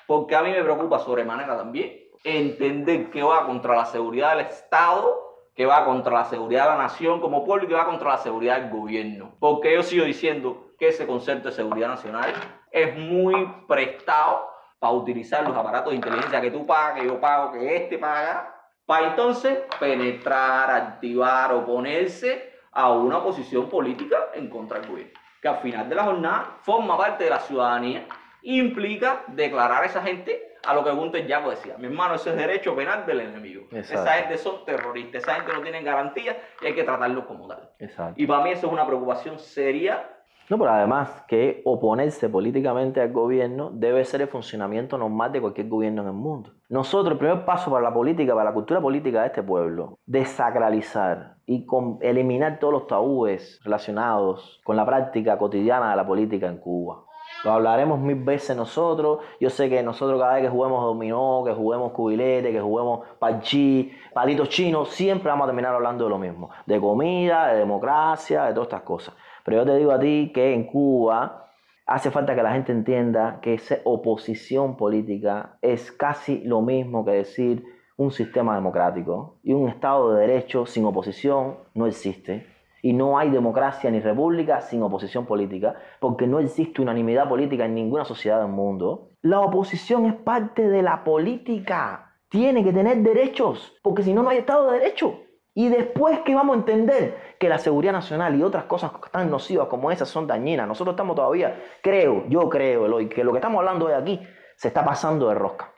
porque 0.07 0.35
a 0.35 0.41
mí 0.41 0.51
me 0.51 0.63
preocupa 0.63 0.99
sobremanera 0.99 1.55
también 1.55 2.03
entender 2.23 3.09
que 3.11 3.21
va 3.21 3.45
contra 3.45 3.75
la 3.75 3.85
seguridad 3.85 4.35
del 4.35 4.47
Estado, 4.47 5.22
que 5.55 5.65
va 5.65 5.85
contra 5.85 6.13
la 6.13 6.25
seguridad 6.25 6.63
de 6.63 6.69
la 6.71 6.83
nación 6.83 7.21
como 7.21 7.45
pueblo 7.45 7.65
y 7.65 7.67
que 7.67 7.75
va 7.75 7.85
contra 7.85 8.09
la 8.09 8.17
seguridad 8.17 8.59
del 8.59 8.71
gobierno. 8.71 9.35
Porque 9.39 9.73
yo 9.73 9.83
sigo 9.83 10.05
diciendo 10.05 10.73
que 10.79 10.89
ese 10.89 11.05
concepto 11.05 11.49
de 11.49 11.55
seguridad 11.55 11.89
nacional 11.89 12.33
es 12.71 12.97
muy 12.97 13.47
prestado 13.67 14.49
para 14.79 14.93
utilizar 14.93 15.47
los 15.47 15.55
aparatos 15.55 15.91
de 15.91 15.97
inteligencia 15.97 16.41
que 16.41 16.51
tú 16.51 16.65
pagas, 16.65 16.99
que 16.99 17.07
yo 17.07 17.19
pago, 17.19 17.51
que 17.51 17.75
este 17.75 17.97
paga, 17.97 18.53
para 18.85 19.09
entonces 19.09 19.59
penetrar, 19.79 20.69
activar, 20.69 21.53
oponerse 21.53 22.51
a 22.71 22.91
una 22.91 23.23
posición 23.23 23.69
política 23.69 24.17
en 24.33 24.49
contra 24.49 24.79
del 24.79 24.89
gobierno, 24.89 25.13
que 25.41 25.47
al 25.47 25.57
final 25.59 25.87
de 25.87 25.95
la 25.95 26.03
jornada 26.03 26.57
forma 26.63 26.97
parte 26.97 27.23
de 27.23 27.29
la 27.29 27.39
ciudadanía 27.39 28.05
implica 28.41 29.23
declarar 29.27 29.83
a 29.83 29.85
esa 29.85 30.01
gente 30.01 30.52
a 30.65 30.73
lo 30.73 30.83
que 30.83 30.91
Gunther 30.91 31.27
Yaco 31.27 31.49
decía. 31.49 31.75
Mi 31.77 31.87
hermano, 31.87 32.15
ese 32.15 32.31
es 32.31 32.35
derecho 32.35 32.75
penal 32.75 33.05
del 33.05 33.21
enemigo. 33.21 33.65
Esa 33.71 34.05
gente 34.13 34.37
son 34.37 34.65
terroristas, 34.65 35.23
esa 35.23 35.35
gente 35.35 35.53
no 35.53 35.61
tiene 35.61 35.81
garantía 35.83 36.37
y 36.61 36.67
hay 36.67 36.75
que 36.75 36.83
tratarlos 36.83 37.25
como 37.25 37.47
tal. 37.47 37.69
Y 38.15 38.25
para 38.25 38.43
mí 38.43 38.51
eso 38.51 38.67
es 38.67 38.73
una 38.73 38.85
preocupación 38.85 39.39
seria 39.39 40.09
no, 40.49 40.57
pero 40.57 40.71
además 40.71 41.23
que 41.27 41.61
oponerse 41.63 42.27
políticamente 42.27 42.99
al 42.99 43.13
gobierno 43.13 43.71
debe 43.73 44.03
ser 44.03 44.21
el 44.21 44.27
funcionamiento 44.27 44.97
normal 44.97 45.31
de 45.31 45.39
cualquier 45.39 45.69
gobierno 45.69 46.01
en 46.01 46.09
el 46.09 46.13
mundo. 46.13 46.51
Nosotros, 46.67 47.13
el 47.13 47.17
primer 47.17 47.45
paso 47.45 47.71
para 47.71 47.81
la 47.81 47.93
política, 47.93 48.33
para 48.33 48.49
la 48.49 48.53
cultura 48.53 48.81
política 48.81 49.21
de 49.21 49.27
este 49.27 49.41
pueblo, 49.41 49.99
desacralizar 50.05 51.37
y 51.45 51.65
eliminar 52.01 52.59
todos 52.59 52.73
los 52.73 52.87
tabúes 52.87 53.59
relacionados 53.63 54.59
con 54.63 54.75
la 54.75 54.85
práctica 54.85 55.37
cotidiana 55.37 55.91
de 55.91 55.95
la 55.95 56.05
política 56.05 56.47
en 56.47 56.57
Cuba. 56.57 57.05
Lo 57.43 57.51
hablaremos 57.51 57.99
mil 57.99 58.15
veces 58.15 58.55
nosotros. 58.55 59.19
Yo 59.39 59.49
sé 59.49 59.69
que 59.69 59.83
nosotros 59.83 60.19
cada 60.19 60.35
vez 60.35 60.43
que 60.43 60.49
juguemos 60.49 60.81
dominó, 60.83 61.43
que 61.45 61.53
juguemos 61.53 61.91
cubilete, 61.91 62.51
que 62.51 62.61
juguemos 62.61 63.01
parchí, 63.19 63.91
palitos 64.13 64.49
chinos, 64.49 64.89
siempre 64.89 65.29
vamos 65.29 65.45
a 65.45 65.47
terminar 65.47 65.75
hablando 65.75 66.05
de 66.05 66.09
lo 66.09 66.17
mismo. 66.17 66.49
De 66.65 66.79
comida, 66.79 67.47
de 67.47 67.59
democracia, 67.59 68.45
de 68.45 68.53
todas 68.53 68.67
estas 68.67 68.83
cosas. 68.83 69.15
Pero 69.43 69.57
yo 69.57 69.65
te 69.65 69.77
digo 69.77 69.91
a 69.91 69.99
ti 69.99 70.31
que 70.33 70.53
en 70.53 70.65
Cuba 70.65 71.49
hace 71.85 72.11
falta 72.11 72.33
que 72.33 72.43
la 72.43 72.53
gente 72.53 72.71
entienda 72.71 73.39
que 73.41 73.55
esa 73.55 73.77
oposición 73.83 74.77
política 74.77 75.57
es 75.61 75.91
casi 75.91 76.41
lo 76.45 76.61
mismo 76.61 77.03
que 77.03 77.11
decir 77.11 77.65
un 77.97 78.11
sistema 78.11 78.55
democrático. 78.55 79.35
Y 79.43 79.51
un 79.51 79.67
Estado 79.67 80.13
de 80.13 80.21
Derecho 80.21 80.65
sin 80.65 80.85
oposición 80.85 81.57
no 81.73 81.87
existe. 81.87 82.52
Y 82.85 82.91
no 82.91 83.17
hay 83.17 83.29
democracia 83.29 83.89
ni 83.89 84.01
república 84.01 84.59
sin 84.59 84.83
oposición 84.83 85.25
política, 85.25 85.73
porque 86.01 86.27
no 86.27 86.39
existe 86.39 86.81
unanimidad 86.81 87.29
política 87.29 87.63
en 87.63 87.75
ninguna 87.75 88.03
sociedad 88.03 88.41
del 88.41 88.51
mundo. 88.51 89.11
La 89.21 89.39
oposición 89.39 90.05
es 90.05 90.15
parte 90.15 90.67
de 90.67 90.81
la 90.81 91.05
política. 91.05 92.17
Tiene 92.27 92.61
que 92.61 92.73
tener 92.73 92.97
derechos, 92.97 93.73
porque 93.81 94.03
si 94.03 94.13
no, 94.13 94.21
no 94.21 94.31
hay 94.31 94.39
Estado 94.39 94.69
de 94.69 94.79
Derecho. 94.79 95.17
Y 95.53 95.69
después 95.69 96.19
que 96.25 96.35
vamos 96.35 96.57
a 96.57 96.59
entender 96.59 97.35
que 97.39 97.47
la 97.47 97.57
seguridad 97.57 97.93
nacional 97.93 98.35
y 98.35 98.43
otras 98.43 98.65
cosas 98.65 98.91
tan 99.13 99.31
nocivas 99.31 99.67
como 99.67 99.89
esas 99.89 100.09
son 100.09 100.27
dañinas, 100.27 100.67
nosotros 100.67 100.95
estamos 100.95 101.15
todavía, 101.15 101.61
creo, 101.81 102.25
yo 102.27 102.49
creo, 102.49 102.85
Eloy, 102.85 103.07
que 103.07 103.23
lo 103.23 103.31
que 103.31 103.37
estamos 103.37 103.59
hablando 103.59 103.85
hoy 103.85 103.93
aquí 103.93 104.19
se 104.57 104.67
está 104.67 104.83
pasando 104.83 105.29
de 105.29 105.35
rosca. 105.35 105.71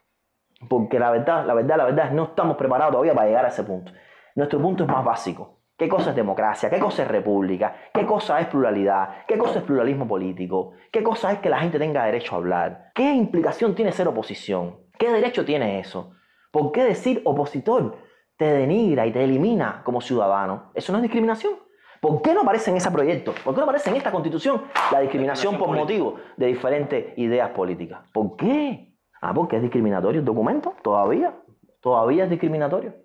Porque 0.67 0.97
la 0.97 1.11
verdad, 1.11 1.45
la 1.45 1.53
verdad, 1.53 1.77
la 1.77 1.85
verdad, 1.85 2.11
no 2.11 2.23
estamos 2.23 2.57
preparados 2.57 2.93
todavía 2.93 3.13
para 3.13 3.27
llegar 3.27 3.45
a 3.45 3.49
ese 3.49 3.63
punto. 3.63 3.91
Nuestro 4.33 4.59
punto 4.59 4.85
es 4.85 4.89
más 4.89 5.05
básico. 5.05 5.59
¿Qué 5.77 5.89
cosa 5.89 6.11
es 6.11 6.15
democracia? 6.15 6.69
¿Qué 6.69 6.79
cosa 6.79 7.03
es 7.03 7.09
república? 7.09 7.75
¿Qué 7.93 8.05
cosa 8.05 8.39
es 8.39 8.47
pluralidad? 8.47 9.25
¿Qué 9.27 9.37
cosa 9.37 9.59
es 9.59 9.65
pluralismo 9.65 10.07
político? 10.07 10.71
¿Qué 10.89 11.03
cosa 11.03 11.33
es 11.33 11.39
que 11.39 11.49
la 11.49 11.59
gente 11.59 11.77
tenga 11.77 12.05
derecho 12.05 12.33
a 12.33 12.37
hablar? 12.37 12.91
¿Qué 12.95 13.13
implicación 13.13 13.75
tiene 13.75 13.91
ser 13.91 14.07
oposición? 14.07 14.77
¿Qué 14.97 15.11
derecho 15.11 15.43
tiene 15.43 15.79
eso? 15.79 16.13
¿Por 16.49 16.71
qué 16.71 16.85
decir 16.85 17.21
opositor 17.25 17.97
te 18.37 18.45
denigra 18.45 19.05
y 19.05 19.11
te 19.11 19.21
elimina 19.21 19.81
como 19.83 19.99
ciudadano? 19.99 20.71
Eso 20.75 20.93
no 20.93 20.99
es 20.99 21.01
discriminación. 21.01 21.55
¿Por 21.99 22.21
qué 22.21 22.33
no 22.33 22.41
aparece 22.41 22.71
en 22.71 22.77
ese 22.77 22.89
proyecto? 22.89 23.33
¿Por 23.43 23.53
qué 23.53 23.57
no 23.57 23.63
aparece 23.63 23.89
en 23.89 23.97
esta 23.97 24.13
constitución 24.13 24.61
la 24.93 25.01
discriminación 25.01 25.57
por 25.57 25.71
motivo 25.71 26.15
de 26.37 26.45
diferentes 26.45 27.17
ideas 27.17 27.49
políticas? 27.49 27.99
¿Por 28.13 28.37
qué? 28.37 28.95
Ah, 29.21 29.33
porque 29.33 29.57
es 29.57 29.61
discriminatorio 29.61 30.19
el 30.19 30.25
documento, 30.25 30.73
todavía. 30.81 31.35
Todavía 31.81 32.23
es 32.23 32.29
discriminatorio. 32.29 33.04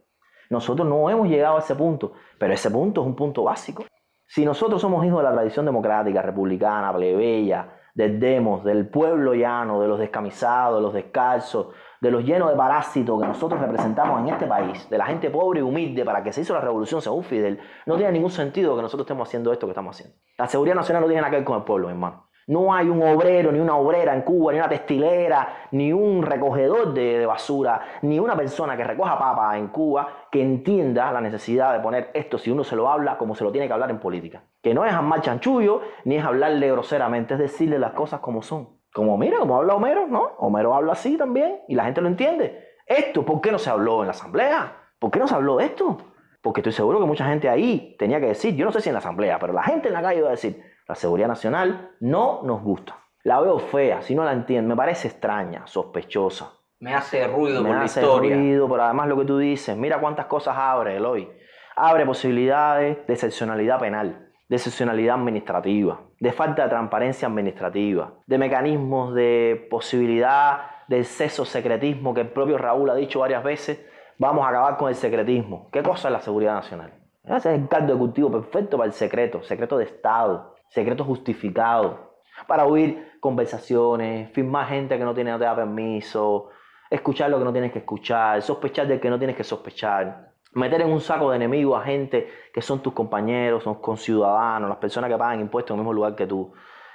Nosotros 0.50 0.86
no 0.86 1.08
hemos 1.08 1.28
llegado 1.28 1.56
a 1.56 1.60
ese 1.60 1.76
punto, 1.76 2.12
pero 2.38 2.52
ese 2.52 2.70
punto 2.70 3.00
es 3.00 3.06
un 3.06 3.14
punto 3.14 3.44
básico. 3.44 3.84
Si 4.26 4.44
nosotros 4.44 4.80
somos 4.80 5.04
hijos 5.06 5.18
de 5.18 5.24
la 5.24 5.32
tradición 5.32 5.64
democrática, 5.64 6.22
republicana, 6.22 6.92
plebeya, 6.92 7.80
del 7.94 8.18
demos, 8.18 8.64
del 8.64 8.88
pueblo 8.88 9.34
llano, 9.34 9.80
de 9.80 9.88
los 9.88 9.98
descamisados, 9.98 10.76
de 10.76 10.82
los 10.82 10.92
descalzos, 10.92 11.68
de 12.00 12.10
los 12.10 12.24
llenos 12.24 12.50
de 12.50 12.56
parásitos 12.56 13.20
que 13.20 13.26
nosotros 13.28 13.60
representamos 13.60 14.20
en 14.20 14.28
este 14.28 14.46
país, 14.46 14.88
de 14.88 14.98
la 14.98 15.06
gente 15.06 15.30
pobre 15.30 15.60
y 15.60 15.62
humilde 15.62 16.04
para 16.04 16.22
que 16.22 16.32
se 16.32 16.40
hizo 16.40 16.54
la 16.54 16.60
revolución 16.60 17.02
según 17.02 17.24
Fidel, 17.24 17.60
no 17.86 17.96
tiene 17.96 18.12
ningún 18.12 18.30
sentido 18.30 18.74
que 18.74 18.82
nosotros 18.82 19.04
estemos 19.04 19.28
haciendo 19.28 19.52
esto 19.52 19.66
que 19.66 19.72
estamos 19.72 19.96
haciendo. 19.96 20.16
La 20.38 20.48
seguridad 20.48 20.76
nacional 20.76 21.02
no 21.02 21.08
tiene 21.08 21.20
nada 21.20 21.30
que 21.30 21.36
ver 21.36 21.44
con 21.44 21.58
el 21.58 21.64
pueblo, 21.64 21.90
hermano. 21.90 22.29
No 22.46 22.74
hay 22.74 22.88
un 22.88 23.02
obrero, 23.02 23.52
ni 23.52 23.60
una 23.60 23.76
obrera 23.76 24.14
en 24.14 24.22
Cuba, 24.22 24.52
ni 24.52 24.58
una 24.58 24.68
textilera, 24.68 25.68
ni 25.72 25.92
un 25.92 26.22
recogedor 26.22 26.92
de, 26.92 27.24
basura, 27.26 27.80
ni 28.02 28.18
una 28.18 28.36
persona 28.36 28.76
que 28.76 28.84
recoja 28.84 29.18
papa 29.18 29.56
en 29.56 29.68
Cuba 29.68 30.08
que 30.30 30.42
entienda 30.42 31.12
la 31.12 31.20
necesidad 31.20 31.72
de 31.72 31.80
poner 31.80 32.10
esto, 32.14 32.38
si 32.38 32.50
uno 32.50 32.64
se 32.64 32.76
lo 32.76 32.90
habla, 32.90 33.18
como 33.18 33.34
se 33.34 33.44
lo 33.44 33.52
tiene 33.52 33.66
que 33.66 33.72
hablar 33.72 33.90
en 33.90 33.98
política. 33.98 34.42
Que 34.62 34.74
no 34.74 34.84
es 34.84 34.92
amar 34.92 35.20
chanchullo, 35.20 35.82
ni 36.04 36.16
es 36.16 36.24
hablarle 36.24 36.70
groseramente, 36.70 37.34
es 37.34 37.40
decirle 37.40 37.78
las 37.78 37.92
cosas 37.92 38.20
como 38.20 38.42
son. 38.42 38.80
Como 38.92 39.16
mira, 39.16 39.38
como 39.38 39.56
habla 39.56 39.74
Homero, 39.74 40.06
¿no? 40.08 40.32
Homero 40.38 40.74
habla 40.74 40.92
así 40.92 41.16
también 41.16 41.60
y 41.68 41.74
la 41.74 41.84
gente 41.84 42.00
lo 42.00 42.08
entiende. 42.08 42.70
Esto, 42.86 43.24
¿por 43.24 43.40
qué 43.40 43.52
no 43.52 43.58
se 43.58 43.70
habló 43.70 44.00
en 44.00 44.06
la 44.06 44.12
asamblea? 44.12 44.76
¿Por 44.98 45.10
qué 45.12 45.20
no 45.20 45.28
se 45.28 45.34
habló 45.34 45.56
de 45.58 45.66
esto? 45.66 45.96
Porque 46.42 46.60
estoy 46.60 46.72
seguro 46.72 46.98
que 46.98 47.06
mucha 47.06 47.26
gente 47.26 47.48
ahí 47.48 47.94
tenía 47.98 48.18
que 48.18 48.26
decir, 48.26 48.56
yo 48.56 48.64
no 48.64 48.72
sé 48.72 48.80
si 48.80 48.88
en 48.88 48.94
la 48.94 48.98
asamblea, 48.98 49.38
pero 49.38 49.52
la 49.52 49.62
gente 49.62 49.88
en 49.88 49.94
la 49.94 50.02
calle 50.02 50.18
iba 50.18 50.28
a 50.28 50.32
decir, 50.32 50.60
la 50.90 50.96
seguridad 50.96 51.28
nacional, 51.28 51.92
no 52.00 52.40
nos 52.42 52.62
gusta. 52.62 52.96
La 53.22 53.40
veo 53.40 53.60
fea, 53.60 54.02
si 54.02 54.12
no 54.16 54.24
la 54.24 54.32
entiendo, 54.32 54.70
me 54.70 54.76
parece 54.76 55.06
extraña, 55.06 55.64
sospechosa. 55.66 56.50
Me 56.80 56.92
hace 56.94 57.28
ruido 57.28 57.62
me 57.62 57.68
por 57.68 57.78
la 57.78 57.84
hace 57.84 58.00
historia. 58.00 58.34
ruido, 58.34 58.68
pero 58.68 58.82
además 58.82 59.06
lo 59.06 59.16
que 59.16 59.24
tú 59.24 59.38
dices, 59.38 59.76
mira 59.76 60.00
cuántas 60.00 60.26
cosas 60.26 60.56
abre 60.58 60.96
Eloy. 60.96 61.30
Abre 61.76 62.04
posibilidades 62.04 63.06
de 63.06 63.12
excepcionalidad 63.12 63.78
penal, 63.78 64.30
de 64.48 64.56
excepcionalidad 64.56 65.14
administrativa, 65.14 66.00
de 66.18 66.32
falta 66.32 66.64
de 66.64 66.70
transparencia 66.70 67.28
administrativa, 67.28 68.14
de 68.26 68.38
mecanismos 68.38 69.14
de 69.14 69.68
posibilidad 69.70 70.62
de 70.88 70.98
exceso 70.98 71.44
secretismo 71.44 72.12
que 72.14 72.22
el 72.22 72.30
propio 72.30 72.58
Raúl 72.58 72.90
ha 72.90 72.96
dicho 72.96 73.20
varias 73.20 73.44
veces, 73.44 73.86
vamos 74.18 74.44
a 74.44 74.48
acabar 74.48 74.76
con 74.76 74.88
el 74.88 74.96
secretismo. 74.96 75.68
¿Qué 75.70 75.84
cosa 75.84 76.08
es 76.08 76.12
la 76.12 76.20
seguridad 76.20 76.54
nacional? 76.54 76.94
Ese 77.22 77.54
es 77.54 77.60
el 77.60 77.68
caldo 77.68 77.92
de 77.92 77.98
cultivo 78.00 78.28
perfecto 78.32 78.76
para 78.76 78.88
el 78.88 78.92
secreto, 78.92 79.40
secreto 79.42 79.78
de 79.78 79.84
Estado, 79.84 80.56
secreto 80.70 81.04
justificado, 81.04 82.14
para 82.46 82.64
oír 82.64 83.18
conversaciones, 83.20 84.30
firmar 84.32 84.68
gente 84.68 84.96
que 84.96 85.04
no 85.04 85.14
tiene 85.14 85.30
no 85.30 85.38
te 85.38 85.44
da 85.44 85.54
permiso, 85.54 86.48
escuchar 86.88 87.30
lo 87.30 87.38
que 87.38 87.44
no 87.44 87.52
tienes 87.52 87.72
que 87.72 87.80
escuchar, 87.80 88.40
sospechar 88.42 88.86
del 88.86 88.98
que 88.98 89.10
no 89.10 89.18
tienes 89.18 89.36
que 89.36 89.44
sospechar, 89.44 90.32
meter 90.52 90.80
en 90.80 90.90
un 90.90 91.00
saco 91.00 91.30
de 91.30 91.36
enemigos 91.36 91.80
a 91.80 91.84
gente 91.84 92.28
que 92.52 92.62
son 92.62 92.82
tus 92.82 92.92
compañeros, 92.92 93.62
son 93.62 93.80
conciudadanos, 93.80 94.68
las 94.68 94.78
personas 94.78 95.10
que 95.10 95.18
pagan 95.18 95.40
impuestos 95.40 95.74
en 95.74 95.76
el 95.76 95.80
mismo 95.82 95.92
lugar 95.92 96.16
que 96.16 96.26
tú. 96.26 96.52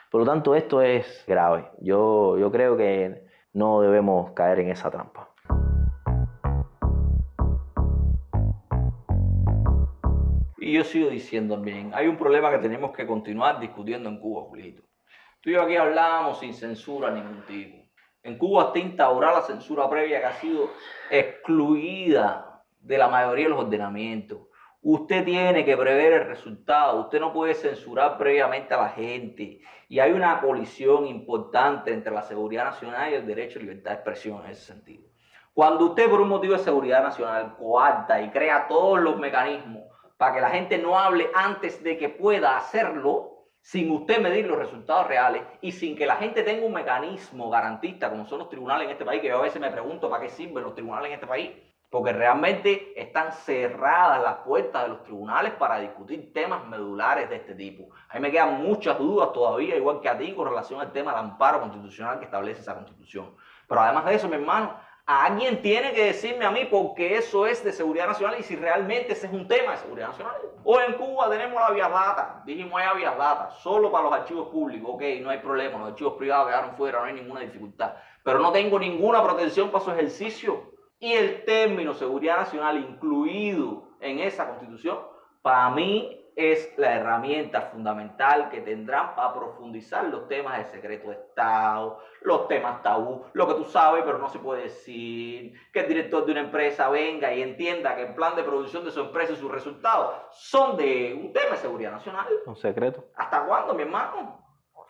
Por 0.09 0.21
lo 0.21 0.25
tanto, 0.25 0.55
esto 0.55 0.81
es 0.81 1.23
grave. 1.27 1.69
Yo, 1.81 2.38
yo 2.38 2.51
creo 2.51 2.77
que 2.77 3.25
no 3.53 3.81
debemos 3.81 4.31
caer 4.31 4.59
en 4.59 4.71
esa 4.71 4.89
trampa. 4.89 5.29
Y 10.65 10.71
yo 10.71 10.84
sigo 10.84 11.12
diciendo 11.12 11.54
también, 11.54 11.91
hay 11.93 12.08
un 12.08 12.17
problema 12.17 12.49
que 12.49 12.58
tenemos 12.58 12.91
que 12.91 13.06
continuar 13.06 13.60
discutiendo 13.60 14.10
en 14.10 14.19
Cuba, 14.19 14.45
Julito. 14.45 14.82
Tú 15.39 15.51
y 15.51 15.54
yo 15.54 15.62
aquí 15.62 15.75
hablamos 15.75 16.39
sin 16.39 16.56
censura 16.56 17.12
ningún 17.12 17.45
tipo. 17.45 17.88
En 18.23 18.36
Cuba 18.39 18.63
está 18.63 18.80
instaurada 18.80 19.41
la 19.41 19.41
censura 19.43 19.88
previa 19.88 20.21
que 20.21 20.25
ha 20.25 20.34
sido 20.34 20.71
excluida 21.12 22.63
de 22.80 22.97
la 22.97 23.08
mayoría 23.08 23.45
de 23.45 23.49
los 23.51 23.60
ordenamientos. 23.65 24.39
Usted 24.82 25.23
tiene 25.23 25.63
que 25.63 25.78
prever 25.78 26.13
el 26.13 26.28
resultado, 26.30 26.99
usted 27.01 27.19
no 27.19 27.32
puede 27.32 27.54
censurar 27.54 28.17
previamente 28.17 28.73
a 28.73 28.78
la 28.78 28.89
gente. 28.89 29.62
Y 29.88 29.99
hay 29.99 30.13
una 30.13 30.41
colisión 30.41 31.06
importante 31.06 31.93
entre 31.93 32.12
la 32.12 32.23
seguridad 32.23 32.63
nacional 32.63 33.12
y 33.12 33.13
el 33.13 33.28
derecho 33.28 33.60
a 33.60 33.62
libertad 33.62 33.91
de 33.91 33.97
expresión 33.97 34.43
en 34.43 34.49
ese 34.49 34.65
sentido. 34.65 35.04
Cuando 35.54 35.86
usted 35.86 36.10
por 36.10 36.21
un 36.21 36.30
motivo 36.30 36.54
de 36.54 36.60
seguridad 36.63 37.04
nacional 37.04 37.56
coarta 37.56 38.19
y 38.19 38.32
crea 38.32 38.67
todos 38.67 38.99
los 38.99 39.19
mecanismos 39.19 39.94
para 40.17 40.34
que 40.34 40.41
la 40.41 40.49
gente 40.49 40.78
no 40.78 40.97
hable 40.97 41.30
antes 41.34 41.84
de 41.84 41.97
que 41.97 42.10
pueda 42.10 42.58
hacerlo, 42.58 43.36
sin 43.62 43.91
usted 43.91 44.21
medir 44.21 44.45
los 44.45 44.60
resultados 44.60 45.08
reales 45.08 45.41
y 45.62 45.71
sin 45.71 45.95
que 45.95 46.06
la 46.06 46.17
gente 46.17 46.43
tenga 46.43 46.65
un 46.65 46.73
mecanismo 46.73 47.49
garantista 47.49 48.12
como 48.12 48.25
son 48.25 48.39
los 48.39 48.49
tribunales 48.49 48.86
en 48.86 48.91
este 48.91 49.06
país, 49.06 49.21
que 49.21 49.28
yo 49.28 49.39
a 49.39 49.41
veces 49.41 49.60
me 49.60 49.71
pregunto 49.71 50.10
para 50.10 50.21
qué 50.21 50.30
sirven 50.30 50.63
los 50.63 50.75
tribunales 50.75 51.08
en 51.08 51.13
este 51.15 51.25
país, 51.25 51.51
porque 51.89 52.13
realmente 52.13 52.93
están 52.95 53.32
cerradas 53.32 54.21
las 54.21 54.36
puertas 54.45 54.84
de 54.84 54.89
los 54.89 55.04
tribunales 55.04 55.54
para 55.54 55.80
discutir 55.80 56.32
temas 56.32 56.65
medulares 56.67 57.30
de 57.30 57.38
este 57.38 57.56
tipo. 57.56 57.89
A 58.10 58.15
mí 58.15 58.19
me 58.19 58.32
quedan 58.32 58.62
muchas 58.62 58.99
dudas 58.99 59.34
todavía, 59.34 59.75
igual 59.75 59.99
que 59.99 60.10
a 60.10 60.17
ti, 60.17 60.34
con 60.34 60.47
relación 60.47 60.80
al 60.80 60.91
tema 60.91 61.12
del 61.12 61.21
amparo 61.21 61.62
constitucional 61.62 62.19
que 62.19 62.25
establece 62.25 62.62
esa 62.62 62.75
constitución. 62.75 63.36
Pero 63.67 63.82
además 63.82 64.06
de 64.06 64.15
eso, 64.15 64.28
mi 64.28 64.36
hermano, 64.36 64.78
Alguien 65.07 65.61
tiene 65.61 65.93
que 65.93 66.05
decirme 66.05 66.45
a 66.45 66.51
mí 66.51 66.65
por 66.65 66.95
qué 66.95 67.17
eso 67.17 67.45
es 67.45 67.63
de 67.63 67.71
seguridad 67.71 68.07
nacional 68.07 68.37
y 68.39 68.43
si 68.43 68.55
realmente 68.55 69.13
ese 69.13 69.27
es 69.27 69.33
un 69.33 69.47
tema 69.47 69.73
de 69.73 69.77
seguridad 69.77 70.07
nacional. 70.07 70.35
Hoy 70.63 70.83
en 70.87 70.93
Cuba 70.95 71.29
tenemos 71.29 71.61
la 71.61 71.69
vía 71.69 71.87
data, 71.87 72.41
dijimos 72.43 72.81
hay 72.81 72.97
vía 72.97 73.11
data, 73.11 73.51
solo 73.51 73.91
para 73.91 74.05
los 74.05 74.13
archivos 74.13 74.47
públicos, 74.47 74.89
ok, 74.95 75.03
no 75.21 75.29
hay 75.29 75.37
problema, 75.37 75.77
los 75.77 75.89
archivos 75.89 76.13
privados 76.13 76.47
quedaron 76.47 76.75
fuera, 76.75 77.01
no 77.01 77.05
hay 77.05 77.13
ninguna 77.13 77.41
dificultad. 77.41 77.93
Pero 78.23 78.39
no 78.39 78.51
tengo 78.51 78.79
ninguna 78.79 79.23
protección 79.23 79.69
para 79.69 79.85
su 79.85 79.91
ejercicio. 79.91 80.71
Y 80.97 81.13
el 81.13 81.43
término 81.45 81.93
seguridad 81.93 82.37
nacional 82.37 82.79
incluido 82.79 83.89
en 83.99 84.17
esa 84.17 84.47
constitución, 84.47 84.97
para 85.43 85.69
mí 85.69 86.24
es 86.36 86.74
la 86.78 86.95
herramienta 86.95 87.62
fundamental 87.62 88.50
que 88.50 88.62
tendrán 88.62 89.15
para 89.15 89.34
profundizar 89.34 90.06
los 90.06 90.28
temas 90.28 90.58
de 90.58 90.65
secreto 90.65 91.10
de 91.10 91.15
Estado, 91.15 92.00
los 92.21 92.48
temas 92.48 92.84
tabú, 92.84 93.24
lo 93.34 93.48
que 93.48 93.54
tú 93.54 93.63
sabes 93.63 94.04
pero 94.04 94.17
no 94.17 94.30
se 94.30 94.39
puede 94.39 94.63
decir, 94.63 95.54
que 95.71 95.80
el 95.82 95.88
director 95.88 96.26
de 96.26 96.34
una 96.34 96.41
empresa 96.41 96.89
venga 96.89 97.34
y 97.34 97.41
entienda 97.41 97.95
que 97.95 98.08
el 98.08 98.15
plan 98.15 98.36
de 98.36 98.43
producción 98.43 98.84
de 98.84 98.91
su 98.91 99.00
empresa 99.00 99.34
y 99.34 99.38
sus 99.38 99.52
resultados 99.52 100.13
son 100.32 100.76
de 100.76 101.17
un 101.21 101.32
tema 101.32 101.52
de 101.52 101.58
seguridad 101.58 101.91
nacional. 101.91 102.28
Un 102.45 102.56
secreto. 102.56 103.06
¿Hasta 103.15 103.45
cuándo, 103.45 103.74
mi 103.74 103.84
hermano? 103.84 104.43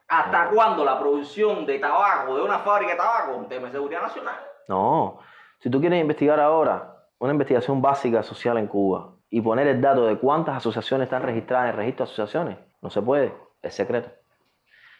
¿Hasta 0.07 0.49
cuándo 0.49 0.83
la 0.83 0.99
producción 0.99 1.65
de 1.65 1.79
tabaco 1.79 2.35
de 2.35 2.43
una 2.43 2.59
fábrica 2.59 2.91
de 2.91 2.97
tabaco 2.97 3.31
es 3.31 3.37
un 3.37 3.47
tema 3.47 3.67
de 3.67 3.73
seguridad 3.73 4.01
nacional? 4.01 4.35
No, 4.67 5.19
si 5.59 5.69
tú 5.69 5.79
quieres 5.79 6.01
investigar 6.01 6.39
ahora 6.39 6.95
una 7.19 7.31
investigación 7.31 7.81
básica 7.81 8.21
social 8.23 8.57
en 8.57 8.67
Cuba, 8.67 9.14
y 9.35 9.41
poner 9.41 9.67
el 9.67 9.81
dato 9.81 10.05
de 10.05 10.17
cuántas 10.17 10.55
asociaciones 10.55 11.07
están 11.07 11.21
registradas 11.21 11.65
en 11.65 11.71
el 11.71 11.75
registro 11.75 12.05
de 12.05 12.11
asociaciones. 12.13 12.57
No 12.81 12.89
se 12.89 13.01
puede, 13.01 13.33
es 13.61 13.73
secreto. 13.73 14.09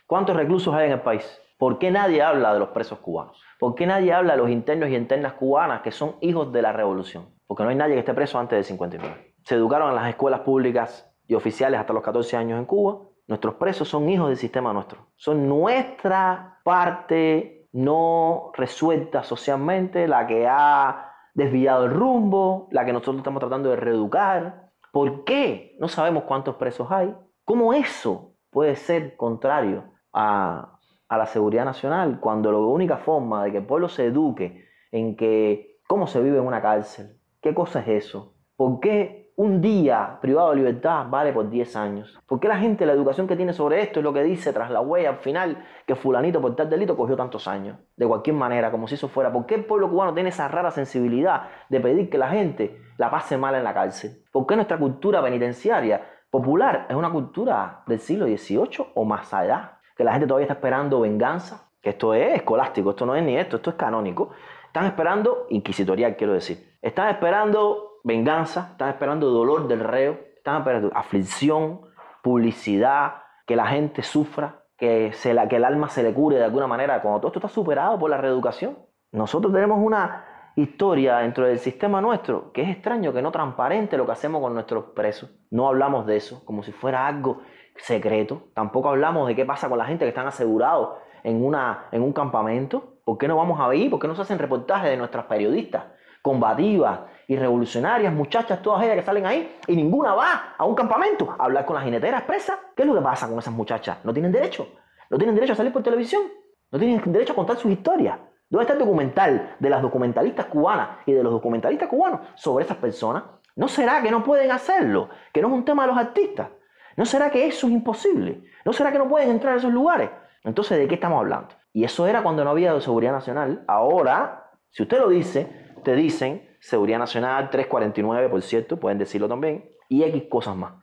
¿Cuántos 0.07 0.35
reclusos 0.35 0.75
hay 0.75 0.87
en 0.87 0.91
el 0.91 0.99
país? 0.99 1.41
¿Por 1.57 1.79
qué 1.79 1.89
nadie 1.89 2.21
habla 2.21 2.51
de 2.51 2.59
los 2.59 2.67
presos 2.67 2.99
cubanos? 2.99 3.41
¿Por 3.57 3.75
qué 3.75 3.85
nadie 3.85 4.11
habla 4.11 4.33
de 4.33 4.39
los 4.39 4.49
internos 4.49 4.89
y 4.89 4.95
internas 4.97 5.35
cubanas 5.35 5.83
que 5.83 5.91
son 5.91 6.17
hijos 6.19 6.51
de 6.51 6.61
la 6.61 6.73
revolución? 6.73 7.29
Porque 7.47 7.63
no 7.63 7.69
hay 7.69 7.77
nadie 7.77 7.93
que 7.93 8.01
esté 8.01 8.13
preso 8.13 8.37
antes 8.37 8.57
del 8.57 8.65
59. 8.65 9.35
Se 9.41 9.55
educaron 9.55 9.87
en 9.87 9.95
las 9.95 10.09
escuelas 10.09 10.41
públicas 10.41 11.09
y 11.25 11.33
oficiales 11.33 11.79
hasta 11.79 11.93
los 11.93 12.03
14 12.03 12.35
años 12.35 12.59
en 12.59 12.65
Cuba. 12.65 13.07
Nuestros 13.27 13.55
presos 13.55 13.87
son 13.87 14.09
hijos 14.09 14.27
del 14.27 14.37
sistema 14.37 14.73
nuestro. 14.73 15.11
Son 15.15 15.47
nuestra 15.47 16.59
parte 16.65 17.69
no 17.71 18.51
resuelta 18.53 19.23
socialmente, 19.23 20.09
la 20.09 20.27
que 20.27 20.45
ha 20.45 21.14
desviado 21.35 21.85
el 21.85 21.91
rumbo, 21.91 22.67
la 22.71 22.85
que 22.85 22.93
nosotros 22.93 23.17
estamos 23.17 23.39
tratando 23.39 23.69
de 23.69 23.75
reeducar. 23.75 24.71
¿Por 24.91 25.23
qué? 25.25 25.75
No 25.79 25.87
sabemos 25.87 26.23
cuántos 26.23 26.55
presos 26.55 26.89
hay. 26.89 27.13
¿Cómo 27.43 27.73
eso 27.73 28.33
puede 28.49 28.75
ser 28.75 29.15
contrario 29.15 29.83
a, 30.11 30.79
a 31.07 31.17
la 31.17 31.25
seguridad 31.27 31.65
nacional 31.65 32.19
cuando 32.19 32.51
la 32.51 32.57
única 32.57 32.97
forma 32.97 33.43
de 33.43 33.51
que 33.51 33.57
el 33.59 33.65
pueblo 33.65 33.89
se 33.89 34.05
eduque 34.05 34.65
en 34.91 35.15
que 35.15 35.77
cómo 35.87 36.07
se 36.07 36.21
vive 36.21 36.37
en 36.37 36.47
una 36.47 36.61
cárcel, 36.61 37.19
qué 37.41 37.53
cosa 37.53 37.81
es 37.81 38.05
eso, 38.05 38.33
por 38.55 38.79
qué 38.79 39.24
un 39.37 39.59
día 39.59 40.17
privado 40.21 40.51
de 40.51 40.55
libertad 40.57 41.07
vale 41.09 41.33
por 41.33 41.49
10 41.49 41.75
años, 41.75 42.17
por 42.25 42.39
qué 42.39 42.47
la 42.47 42.57
gente, 42.57 42.85
la 42.85 42.93
educación 42.93 43.27
que 43.27 43.35
tiene 43.35 43.51
sobre 43.51 43.81
esto 43.81 43.99
es 43.99 44.03
lo 44.03 44.13
que 44.13 44.23
dice 44.23 44.53
tras 44.53 44.71
la 44.71 44.79
huella 44.79 45.09
al 45.09 45.17
final 45.17 45.65
que 45.85 45.95
fulanito 45.95 46.41
por 46.41 46.55
tal 46.55 46.69
delito 46.69 46.95
cogió 46.95 47.17
tantos 47.17 47.47
años, 47.47 47.77
de 47.97 48.07
cualquier 48.07 48.35
manera, 48.35 48.71
como 48.71 48.87
si 48.87 48.95
eso 48.95 49.09
fuera, 49.09 49.33
por 49.33 49.45
qué 49.45 49.55
el 49.55 49.65
pueblo 49.65 49.89
cubano 49.89 50.13
tiene 50.13 50.29
esa 50.29 50.47
rara 50.47 50.71
sensibilidad 50.71 51.49
de 51.67 51.81
pedir 51.81 52.09
que 52.09 52.17
la 52.17 52.29
gente 52.29 52.79
la 52.97 53.11
pase 53.11 53.37
mal 53.37 53.55
en 53.55 53.65
la 53.65 53.73
cárcel, 53.73 54.23
por 54.31 54.45
qué 54.47 54.55
nuestra 54.55 54.77
cultura 54.77 55.21
penitenciaria 55.21 56.01
popular 56.29 56.85
es 56.89 56.95
una 56.95 57.11
cultura 57.11 57.83
del 57.87 57.99
siglo 57.99 58.25
XVIII 58.25 58.91
o 58.93 59.03
más 59.03 59.33
allá 59.33 59.79
que 59.97 60.03
la 60.03 60.11
gente 60.11 60.27
todavía 60.27 60.45
está 60.45 60.55
esperando 60.55 61.01
venganza, 61.01 61.69
que 61.81 61.91
esto 61.91 62.13
es 62.13 62.35
escolástico, 62.35 62.91
esto 62.91 63.05
no 63.05 63.15
es 63.15 63.23
ni 63.23 63.37
esto, 63.37 63.57
esto 63.57 63.69
es 63.69 63.75
canónico. 63.75 64.31
Están 64.65 64.85
esperando, 64.87 65.45
inquisitorial 65.49 66.15
quiero 66.15 66.33
decir, 66.33 66.75
están 66.81 67.09
esperando 67.09 67.84
venganza, 68.05 68.69
están 68.71 68.89
esperando 68.89 69.31
dolor 69.31 69.67
del 69.67 69.79
reo, 69.79 70.19
están 70.37 70.59
esperando 70.59 70.91
aflicción, 70.95 71.81
publicidad, 72.21 73.15
que 73.47 73.55
la 73.55 73.65
gente 73.65 74.03
sufra, 74.03 74.63
que, 74.77 75.11
se 75.13 75.33
la, 75.33 75.47
que 75.47 75.55
el 75.55 75.65
alma 75.65 75.89
se 75.89 76.03
le 76.03 76.13
cure 76.13 76.37
de 76.37 76.43
alguna 76.43 76.67
manera, 76.67 77.01
cuando 77.01 77.19
todo 77.19 77.29
esto 77.29 77.39
está 77.39 77.49
superado 77.49 77.97
por 77.97 78.11
la 78.11 78.17
reeducación. 78.17 78.77
Nosotros 79.11 79.51
tenemos 79.51 79.79
una 79.81 80.23
historia 80.55 81.17
dentro 81.17 81.45
del 81.47 81.57
sistema 81.57 81.99
nuestro 81.99 82.51
que 82.51 82.61
es 82.61 82.69
extraño, 82.69 83.11
que 83.11 83.23
no 83.23 83.31
transparente 83.31 83.97
lo 83.97 84.05
que 84.05 84.11
hacemos 84.11 84.39
con 84.39 84.53
nuestros 84.53 84.85
presos. 84.95 85.31
No 85.49 85.67
hablamos 85.67 86.05
de 86.05 86.17
eso 86.17 86.45
como 86.45 86.61
si 86.61 86.71
fuera 86.71 87.07
algo 87.07 87.41
secreto. 87.75 88.49
Tampoco 88.53 88.89
hablamos 88.89 89.27
de 89.27 89.35
qué 89.35 89.45
pasa 89.45 89.67
con 89.67 89.79
la 89.79 89.85
gente 89.85 90.05
que 90.05 90.09
están 90.09 90.27
asegurados 90.27 90.99
en, 91.23 91.43
una, 91.43 91.87
en 91.91 92.03
un 92.03 92.13
campamento. 92.13 92.99
¿Por 93.03 93.17
qué 93.17 93.27
no 93.27 93.37
vamos 93.37 93.59
a 93.59 93.67
ver? 93.67 93.89
¿Por 93.89 93.99
qué 93.99 94.07
no 94.07 94.15
se 94.15 94.21
hacen 94.21 94.37
reportajes 94.37 94.91
de 94.91 94.97
nuestras 94.97 95.25
periodistas 95.25 95.85
combativas 96.21 97.01
y 97.27 97.35
revolucionarias, 97.35 98.13
muchachas, 98.13 98.61
todas 98.61 98.83
ellas 98.83 98.97
que 98.97 99.03
salen 99.03 99.25
ahí 99.25 99.57
y 99.67 99.75
ninguna 99.75 100.13
va 100.13 100.55
a 100.57 100.65
un 100.65 100.75
campamento 100.75 101.35
a 101.37 101.45
hablar 101.45 101.65
con 101.65 101.75
la 101.75 101.81
jinetera 101.81 102.19
expresa? 102.19 102.59
¿Qué 102.75 102.83
es 102.83 102.87
lo 102.87 102.95
que 102.95 103.01
pasa 103.01 103.27
con 103.27 103.39
esas 103.39 103.53
muchachas? 103.53 103.97
No 104.03 104.13
tienen 104.13 104.31
derecho. 104.31 104.67
No 105.09 105.17
tienen 105.17 105.35
derecho 105.35 105.53
a 105.53 105.55
salir 105.55 105.71
por 105.73 105.83
televisión. 105.83 106.23
No 106.71 106.79
tienen 106.79 107.01
derecho 107.11 107.33
a 107.33 107.35
contar 107.35 107.57
sus 107.57 107.71
historias. 107.71 108.17
¿Dónde 108.49 108.63
está 108.63 108.73
el 108.73 108.79
documental 108.79 109.55
de 109.59 109.69
las 109.69 109.81
documentalistas 109.81 110.45
cubanas 110.45 110.99
y 111.05 111.13
de 111.13 111.23
los 111.23 111.31
documentalistas 111.31 111.89
cubanos 111.89 112.21
sobre 112.35 112.65
esas 112.65 112.77
personas? 112.77 113.23
¿No 113.55 113.67
será 113.67 114.01
que 114.01 114.11
no 114.11 114.23
pueden 114.23 114.51
hacerlo? 114.51 115.09
¿Que 115.33 115.41
no 115.41 115.47
es 115.47 115.53
un 115.53 115.65
tema 115.65 115.83
de 115.83 115.89
los 115.89 115.97
artistas? 115.97 116.49
¿No 116.97 117.05
será 117.05 117.29
que 117.29 117.47
eso 117.47 117.67
es 117.67 117.73
imposible? 117.73 118.43
¿No 118.63 118.71
será 118.71 118.91
que 118.91 118.97
no 118.97 119.07
pueden 119.07 119.29
entrar 119.29 119.53
a 119.53 119.57
esos 119.57 119.71
lugares? 119.71 120.09
Entonces, 120.43 120.77
¿de 120.77 120.87
qué 120.87 120.95
estamos 120.95 121.19
hablando? 121.19 121.49
Y 121.73 121.83
eso 121.83 122.07
era 122.07 122.21
cuando 122.21 122.43
no 122.43 122.51
había 122.51 122.79
seguridad 122.79 123.11
nacional. 123.11 123.63
Ahora, 123.67 124.51
si 124.69 124.83
usted 124.83 124.99
lo 124.99 125.09
dice, 125.09 125.73
te 125.83 125.95
dicen 125.95 126.54
seguridad 126.65 126.97
nacional 126.97 127.49
349, 127.51 128.29
por 128.29 128.41
cierto, 128.41 128.79
pueden 128.79 128.97
decirlo 128.97 129.27
también, 129.27 129.69
y 129.87 130.03
X 130.03 130.23
cosas 130.29 130.55
más. 130.55 130.73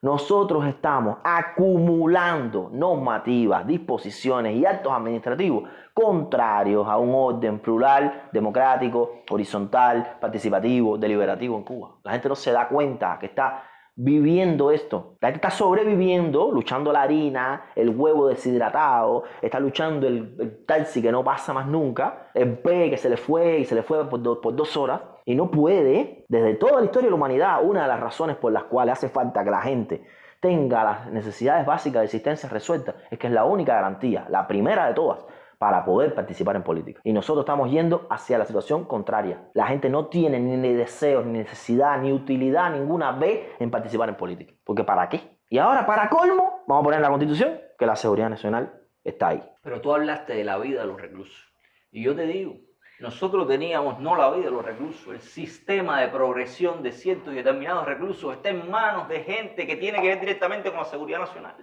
Nosotros 0.00 0.64
estamos 0.66 1.16
acumulando 1.24 2.70
normativas, 2.72 3.66
disposiciones 3.66 4.54
y 4.54 4.64
actos 4.64 4.92
administrativos 4.92 5.68
contrarios 5.92 6.86
a 6.86 6.98
un 6.98 7.14
orden 7.14 7.58
plural, 7.58 8.28
democrático, 8.30 9.22
horizontal, 9.30 10.18
participativo, 10.20 10.98
deliberativo 10.98 11.56
en 11.56 11.64
Cuba. 11.64 11.96
La 12.04 12.12
gente 12.12 12.28
no 12.28 12.36
se 12.36 12.52
da 12.52 12.68
cuenta 12.68 13.18
que 13.18 13.26
está 13.26 13.64
viviendo 13.96 14.70
esto. 14.70 15.16
La 15.20 15.28
gente 15.28 15.46
está 15.46 15.50
sobreviviendo, 15.50 16.50
luchando 16.50 16.92
la 16.92 17.02
harina, 17.02 17.66
el 17.76 17.90
huevo 17.90 18.28
deshidratado, 18.28 19.24
está 19.40 19.60
luchando 19.60 20.06
el, 20.06 20.64
taxi 20.66 21.00
que 21.00 21.12
no 21.12 21.22
pasa 21.22 21.52
más 21.52 21.66
nunca, 21.66 22.30
el 22.34 22.58
P 22.58 22.90
que 22.90 22.96
se 22.96 23.08
le 23.08 23.16
fue 23.16 23.60
y 23.60 23.64
se 23.64 23.74
le 23.74 23.82
fue 23.82 24.08
por 24.08 24.20
dos 24.22 24.76
horas, 24.76 25.00
y 25.24 25.34
no 25.34 25.50
puede, 25.50 26.24
desde 26.28 26.54
toda 26.54 26.80
la 26.80 26.84
historia 26.84 27.06
de 27.06 27.10
la 27.10 27.16
humanidad, 27.16 27.64
una 27.64 27.82
de 27.82 27.88
las 27.88 28.00
razones 28.00 28.36
por 28.36 28.52
las 28.52 28.64
cuales 28.64 28.94
hace 28.94 29.08
falta 29.08 29.44
que 29.44 29.50
la 29.50 29.62
gente 29.62 30.04
tenga 30.40 30.84
las 30.84 31.10
necesidades 31.10 31.64
básicas 31.64 32.00
de 32.00 32.04
existencia 32.04 32.48
resueltas, 32.48 32.96
es 33.10 33.18
que 33.18 33.28
es 33.28 33.32
la 33.32 33.44
única 33.44 33.74
garantía, 33.74 34.26
la 34.28 34.46
primera 34.46 34.86
de 34.86 34.94
todas, 34.94 35.24
para 35.64 35.82
poder 35.82 36.14
participar 36.14 36.56
en 36.56 36.62
política. 36.62 37.00
Y 37.04 37.14
nosotros 37.14 37.44
estamos 37.44 37.70
yendo 37.70 38.06
hacia 38.10 38.36
la 38.36 38.44
situación 38.44 38.84
contraria. 38.84 39.48
La 39.54 39.66
gente 39.66 39.88
no 39.88 40.08
tiene 40.08 40.38
ni 40.38 40.74
deseos, 40.74 41.24
ni 41.24 41.38
necesidad, 41.38 41.98
ni 42.02 42.12
utilidad 42.12 42.70
ninguna 42.70 43.12
vez 43.12 43.48
en 43.58 43.70
participar 43.70 44.10
en 44.10 44.14
política. 44.14 44.52
Porque 44.62 44.84
¿para 44.84 45.08
qué? 45.08 45.22
Y 45.48 45.56
ahora, 45.56 45.86
para 45.86 46.10
colmo, 46.10 46.64
vamos 46.66 46.82
a 46.82 46.84
poner 46.84 46.98
en 46.98 47.02
la 47.04 47.08
Constitución 47.08 47.58
que 47.78 47.86
la 47.86 47.96
seguridad 47.96 48.28
nacional 48.28 48.74
está 49.04 49.28
ahí. 49.28 49.42
Pero 49.62 49.80
tú 49.80 49.94
hablaste 49.94 50.34
de 50.34 50.44
la 50.44 50.58
vida 50.58 50.82
de 50.82 50.86
los 50.86 51.00
reclusos. 51.00 51.50
Y 51.90 52.02
yo 52.02 52.14
te 52.14 52.26
digo, 52.26 52.56
nosotros 53.00 53.48
teníamos 53.48 53.98
no 54.00 54.16
la 54.16 54.30
vida 54.32 54.44
de 54.44 54.50
los 54.50 54.66
reclusos, 54.66 55.14
el 55.14 55.20
sistema 55.22 55.98
de 56.02 56.08
progresión 56.08 56.82
de 56.82 56.92
ciertos 56.92 57.32
y 57.32 57.36
determinados 57.36 57.86
reclusos 57.86 58.36
está 58.36 58.50
en 58.50 58.70
manos 58.70 59.08
de 59.08 59.20
gente 59.20 59.66
que 59.66 59.76
tiene 59.76 60.02
que 60.02 60.08
ver 60.08 60.20
directamente 60.20 60.68
con 60.68 60.80
la 60.80 60.84
seguridad 60.84 61.20
nacional. 61.20 61.56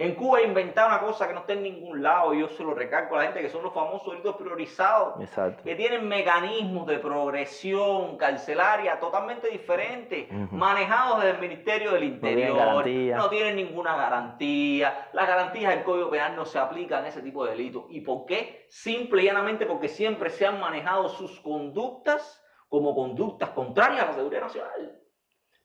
En 0.00 0.14
Cuba 0.14 0.40
inventaron 0.40 0.92
una 0.92 1.00
cosa 1.00 1.26
que 1.26 1.34
no 1.34 1.40
está 1.40 1.54
en 1.54 1.64
ningún 1.64 2.04
lado, 2.04 2.32
y 2.32 2.38
yo 2.38 2.48
se 2.50 2.62
lo 2.62 2.72
recalco 2.72 3.16
a 3.16 3.18
la 3.18 3.24
gente, 3.24 3.40
que 3.40 3.48
son 3.48 3.64
los 3.64 3.74
famosos 3.74 4.12
delitos 4.12 4.36
priorizados, 4.36 5.20
Exacto. 5.20 5.64
que 5.64 5.74
tienen 5.74 6.06
mecanismos 6.06 6.86
de 6.86 6.98
progresión 6.98 8.16
carcelaria 8.16 9.00
totalmente 9.00 9.48
diferentes, 9.48 10.28
manejados 10.52 11.18
desde 11.18 11.30
el 11.34 11.40
Ministerio 11.40 11.90
del 11.90 12.04
Interior, 12.04 12.56
garantía. 12.56 13.16
no 13.16 13.28
tienen 13.28 13.56
ninguna 13.56 13.96
garantía, 13.96 15.08
las 15.14 15.26
garantías 15.26 15.74
del 15.74 15.82
Código 15.82 16.10
Penal 16.10 16.36
no 16.36 16.44
se 16.44 16.60
aplican 16.60 17.04
a 17.04 17.08
ese 17.08 17.20
tipo 17.20 17.44
de 17.44 17.50
delitos. 17.50 17.86
¿Y 17.90 18.00
por 18.02 18.24
qué? 18.24 18.66
Simple 18.68 19.22
y 19.22 19.24
llanamente 19.24 19.66
porque 19.66 19.88
siempre 19.88 20.30
se 20.30 20.46
han 20.46 20.60
manejado 20.60 21.08
sus 21.08 21.40
conductas 21.40 22.40
como 22.68 22.94
conductas 22.94 23.50
contrarias 23.50 24.04
a 24.04 24.06
la 24.06 24.12
seguridad 24.12 24.42
nacional. 24.42 24.97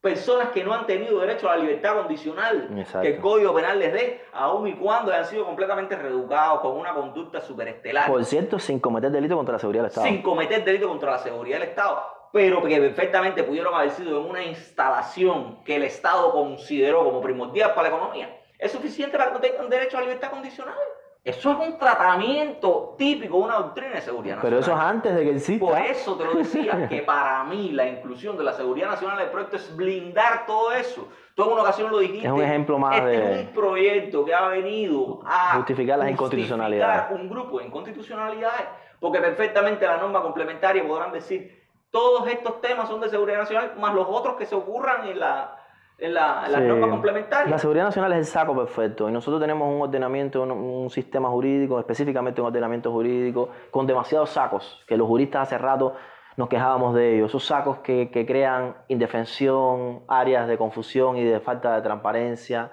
Personas 0.03 0.49
que 0.49 0.65
no 0.65 0.73
han 0.73 0.85
tenido 0.85 1.21
derecho 1.21 1.49
a 1.49 1.55
la 1.55 1.63
libertad 1.63 1.95
condicional 1.95 2.67
Exacto. 2.77 3.03
que 3.03 3.15
el 3.15 3.21
Código 3.21 3.53
Penal 3.53 3.79
les 3.79 3.93
dé, 3.93 4.21
aun 4.33 4.67
y 4.67 4.73
cuando 4.73 5.13
hayan 5.13 5.25
sido 5.25 5.45
completamente 5.45 5.95
reeducados 5.95 6.59
con 6.59 6.73
una 6.77 6.93
conducta 6.93 7.39
superestelar, 7.39 8.11
Por 8.11 8.25
cierto, 8.25 8.59
sin 8.59 8.81
cometer 8.81 9.11
delito 9.11 9.37
contra 9.37 9.53
la 9.53 9.59
seguridad 9.59 9.83
del 9.83 9.91
Estado. 9.91 10.07
sin 10.07 10.21
cometer 10.21 10.65
delito 10.65 10.89
contra 10.89 11.11
la 11.11 11.19
seguridad 11.19 11.59
del 11.59 11.69
Estado, 11.69 12.03
pero 12.33 12.61
que 12.61 12.81
perfectamente 12.81 13.43
pudieron 13.43 13.73
haber 13.73 13.91
sido 13.91 14.19
en 14.19 14.29
una 14.29 14.43
instalación 14.43 15.63
que 15.63 15.77
el 15.77 15.83
Estado 15.83 16.33
consideró 16.33 17.05
como 17.05 17.21
primordial 17.21 17.73
para 17.73 17.89
la 17.89 17.95
economía, 17.95 18.41
es 18.59 18.73
suficiente 18.73 19.17
para 19.17 19.29
que 19.29 19.35
no 19.35 19.39
tengan 19.39 19.69
derecho 19.69 19.95
a 19.95 20.01
la 20.01 20.07
libertad 20.07 20.31
condicional. 20.31 20.75
Eso 21.23 21.51
es 21.51 21.57
un 21.57 21.77
tratamiento 21.77 22.95
típico 22.97 23.37
de 23.37 23.43
una 23.45 23.55
doctrina 23.55 23.91
de 23.95 24.01
seguridad 24.01 24.39
Pero 24.41 24.59
eso 24.59 24.71
es 24.71 24.75
nacional. 24.77 24.95
antes 24.95 25.15
de 25.15 25.23
que 25.23 25.29
exista. 25.37 25.65
Por 25.65 25.77
eso 25.79 26.15
te 26.17 26.25
lo 26.25 26.33
decía, 26.33 26.87
que 26.89 27.01
para 27.01 27.43
mí 27.45 27.71
la 27.71 27.87
inclusión 27.87 28.37
de 28.37 28.43
la 28.43 28.51
seguridad 28.51 28.89
nacional 28.89 29.17
del 29.17 29.29
proyecto 29.29 29.55
es 29.55 29.73
blindar 29.75 30.45
todo 30.45 30.73
eso. 30.73 31.07
Tú 31.33 31.43
en 31.45 31.53
una 31.53 31.61
ocasión 31.61 31.89
lo 31.91 31.99
dijiste. 31.99 32.27
Es 32.27 32.33
un 32.33 32.41
ejemplo 32.43 32.77
más 32.77 32.97
este 32.97 33.07
de- 33.09 33.39
es 33.41 33.47
un 33.47 33.53
proyecto 33.53 34.25
que 34.25 34.33
ha 34.33 34.47
venido 34.49 35.21
a 35.25 35.53
Justificar 35.55 35.97
las 35.97 36.09
inconstitucionalidades. 36.11 37.01
justificar 37.03 37.21
un 37.23 37.29
grupo 37.29 37.59
de 37.59 37.65
inconstitucionalidades, 37.67 38.65
porque 38.99 39.19
perfectamente 39.19 39.85
la 39.85 39.97
norma 39.97 40.21
complementaria 40.21 40.85
podrán 40.85 41.13
decir 41.13 41.63
todos 41.89 42.27
estos 42.27 42.59
temas 42.59 42.89
son 42.89 42.99
de 42.99 43.07
seguridad 43.07 43.37
nacional, 43.37 43.73
más 43.79 43.93
los 43.93 44.07
otros 44.09 44.35
que 44.35 44.45
se 44.45 44.55
ocurran 44.55 45.07
en 45.07 45.19
la, 45.19 45.55
en 45.55 45.62
la, 46.11 46.43
en 46.45 46.51
la 46.51 46.59
Sí. 46.59 46.65
norma 46.65 46.89
complementaria. 46.89 47.49
La 47.51 47.57
seguridad 47.59 47.83
nacional 47.85 48.11
es 48.13 48.17
el 48.19 48.25
saco 48.25 48.55
perfecto 48.55 49.07
y 49.07 49.11
nosotros 49.11 49.39
tenemos 49.39 49.73
un 49.73 49.81
ordenamiento, 49.81 50.41
un, 50.41 50.51
un 50.51 50.89
sistema 50.89 51.29
jurídico, 51.29 51.79
específicamente 51.79 52.41
un 52.41 52.47
ordenamiento 52.47 52.91
jurídico 52.91 53.49
con 53.69 53.85
demasiados 53.85 54.31
sacos, 54.31 54.83
que 54.87 54.97
los 54.97 55.07
juristas 55.07 55.43
hace 55.43 55.57
rato 55.57 55.95
nos 56.35 56.49
quejábamos 56.49 56.95
de 56.95 57.15
ellos, 57.17 57.29
esos 57.29 57.45
sacos 57.45 57.77
que, 57.79 58.09
que 58.09 58.25
crean 58.25 58.75
indefensión, 58.87 60.03
áreas 60.07 60.47
de 60.47 60.57
confusión 60.57 61.15
y 61.17 61.23
de 61.23 61.39
falta 61.39 61.75
de 61.75 61.81
transparencia. 61.83 62.71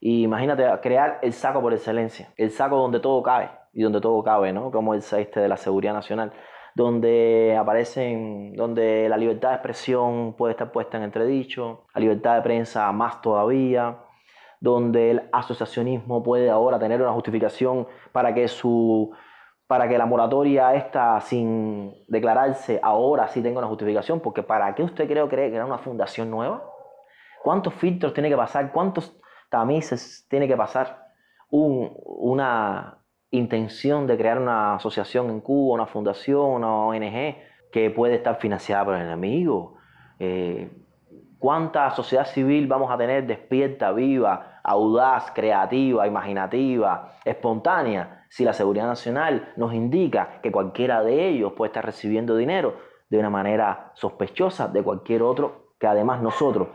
Y 0.00 0.22
imagínate 0.24 0.64
crear 0.82 1.18
el 1.22 1.32
saco 1.32 1.60
por 1.60 1.72
excelencia, 1.72 2.32
el 2.36 2.50
saco 2.50 2.76
donde 2.76 3.00
todo 3.00 3.22
cabe 3.22 3.50
y 3.72 3.82
donde 3.82 4.00
todo 4.00 4.22
cabe, 4.22 4.52
¿no? 4.52 4.70
Como 4.70 4.94
el 4.94 5.00
este 5.00 5.40
de 5.40 5.48
la 5.48 5.56
seguridad 5.56 5.92
nacional, 5.92 6.32
donde 6.78 7.56
aparecen, 7.58 8.54
donde 8.54 9.08
la 9.08 9.16
libertad 9.16 9.48
de 9.48 9.54
expresión 9.56 10.34
puede 10.34 10.52
estar 10.52 10.70
puesta 10.70 10.96
en 10.96 11.02
entredicho, 11.02 11.86
la 11.92 12.00
libertad 12.00 12.36
de 12.36 12.42
prensa 12.42 12.92
más 12.92 13.20
todavía, 13.20 13.98
donde 14.60 15.10
el 15.10 15.28
asociacionismo 15.32 16.22
puede 16.22 16.48
ahora 16.48 16.78
tener 16.78 17.02
una 17.02 17.10
justificación 17.10 17.88
para 18.12 18.32
que 18.32 18.46
su 18.46 19.12
para 19.66 19.88
que 19.88 19.98
la 19.98 20.06
moratoria 20.06 20.72
esta 20.74 21.20
sin 21.20 21.92
declararse 22.06 22.78
ahora 22.80 23.26
sí 23.26 23.42
tenga 23.42 23.58
una 23.58 23.66
justificación, 23.66 24.20
porque 24.20 24.44
¿para 24.44 24.72
qué 24.76 24.84
usted 24.84 25.08
cree, 25.08 25.28
cree 25.28 25.50
crear 25.50 25.64
una 25.64 25.78
fundación 25.78 26.30
nueva? 26.30 26.62
¿Cuántos 27.42 27.74
filtros 27.74 28.14
tiene 28.14 28.28
que 28.28 28.36
pasar? 28.36 28.70
¿Cuántos 28.70 29.20
tamices 29.50 30.24
tiene 30.30 30.46
que 30.46 30.56
pasar? 30.56 31.08
una 31.50 32.98
intención 33.30 34.06
de 34.06 34.16
crear 34.16 34.38
una 34.38 34.76
asociación 34.76 35.30
en 35.30 35.40
Cuba, 35.40 35.74
una 35.74 35.86
fundación, 35.86 36.40
una 36.40 36.72
ONG 36.74 37.36
que 37.70 37.90
puede 37.90 38.14
estar 38.14 38.38
financiada 38.40 38.84
por 38.84 38.94
el 38.94 39.02
enemigo. 39.02 39.76
Eh, 40.18 40.70
¿Cuánta 41.38 41.90
sociedad 41.90 42.26
civil 42.26 42.66
vamos 42.66 42.90
a 42.90 42.98
tener 42.98 43.26
despierta, 43.26 43.92
viva, 43.92 44.60
audaz, 44.64 45.30
creativa, 45.32 46.06
imaginativa, 46.06 47.18
espontánea, 47.24 48.26
si 48.28 48.44
la 48.44 48.52
seguridad 48.52 48.86
nacional 48.86 49.52
nos 49.56 49.72
indica 49.72 50.40
que 50.42 50.50
cualquiera 50.50 51.02
de 51.02 51.28
ellos 51.28 51.52
puede 51.56 51.68
estar 51.68 51.84
recibiendo 51.84 52.36
dinero 52.36 52.76
de 53.08 53.18
una 53.18 53.30
manera 53.30 53.92
sospechosa 53.94 54.68
de 54.68 54.82
cualquier 54.82 55.22
otro 55.22 55.72
que 55.78 55.86
además 55.86 56.20
nosotros 56.20 56.68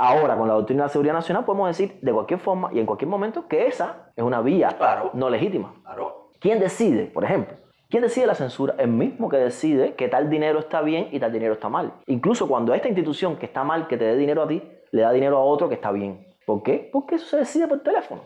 Ahora, 0.00 0.36
con 0.36 0.46
la 0.46 0.54
doctrina 0.54 0.82
de 0.82 0.86
la 0.86 0.90
seguridad 0.90 1.14
nacional, 1.14 1.44
podemos 1.44 1.66
decir 1.66 1.98
de 2.00 2.12
cualquier 2.12 2.38
forma 2.38 2.70
y 2.72 2.78
en 2.78 2.86
cualquier 2.86 3.08
momento 3.08 3.48
que 3.48 3.66
esa 3.66 4.12
es 4.14 4.22
una 4.22 4.40
vía 4.40 4.68
no 5.14 5.28
legítima. 5.28 5.74
Claro. 5.82 6.30
¿Quién 6.38 6.60
decide, 6.60 7.06
por 7.06 7.24
ejemplo? 7.24 7.56
¿Quién 7.90 8.04
decide 8.04 8.24
la 8.28 8.36
censura? 8.36 8.76
El 8.78 8.90
mismo 8.90 9.28
que 9.28 9.38
decide 9.38 9.96
que 9.96 10.06
tal 10.06 10.30
dinero 10.30 10.60
está 10.60 10.82
bien 10.82 11.08
y 11.10 11.18
tal 11.18 11.32
dinero 11.32 11.54
está 11.54 11.68
mal. 11.68 11.94
Incluso 12.06 12.46
cuando 12.46 12.74
esta 12.74 12.86
institución 12.86 13.38
que 13.38 13.46
está 13.46 13.64
mal, 13.64 13.88
que 13.88 13.96
te 13.96 14.04
dé 14.04 14.16
dinero 14.16 14.44
a 14.44 14.46
ti, 14.46 14.62
le 14.92 15.02
da 15.02 15.10
dinero 15.10 15.36
a 15.36 15.42
otro 15.42 15.68
que 15.68 15.74
está 15.74 15.90
bien. 15.90 16.28
¿Por 16.46 16.62
qué? 16.62 16.88
Porque 16.92 17.16
eso 17.16 17.26
se 17.26 17.38
decide 17.38 17.66
por 17.66 17.80
teléfono. 17.80 18.22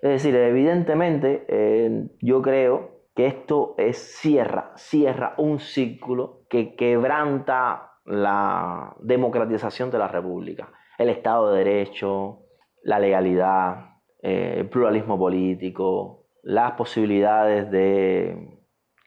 Es 0.00 0.12
decir, 0.12 0.34
evidentemente 0.34 1.44
eh, 1.46 2.08
yo 2.22 2.40
creo 2.40 3.02
que 3.14 3.26
esto 3.26 3.74
es 3.76 3.98
cierra, 3.98 4.72
cierra 4.76 5.34
un 5.36 5.58
círculo 5.58 6.46
que 6.48 6.74
quebranta 6.74 7.98
la 8.06 8.96
democratización 9.00 9.90
de 9.90 9.98
la 9.98 10.08
República 10.08 10.72
el 10.98 11.08
Estado 11.08 11.52
de 11.52 11.64
Derecho, 11.64 12.42
la 12.82 12.98
legalidad, 12.98 13.92
eh, 14.22 14.54
el 14.58 14.68
pluralismo 14.68 15.18
político, 15.18 16.26
las 16.42 16.72
posibilidades 16.72 17.70
de, 17.70 18.58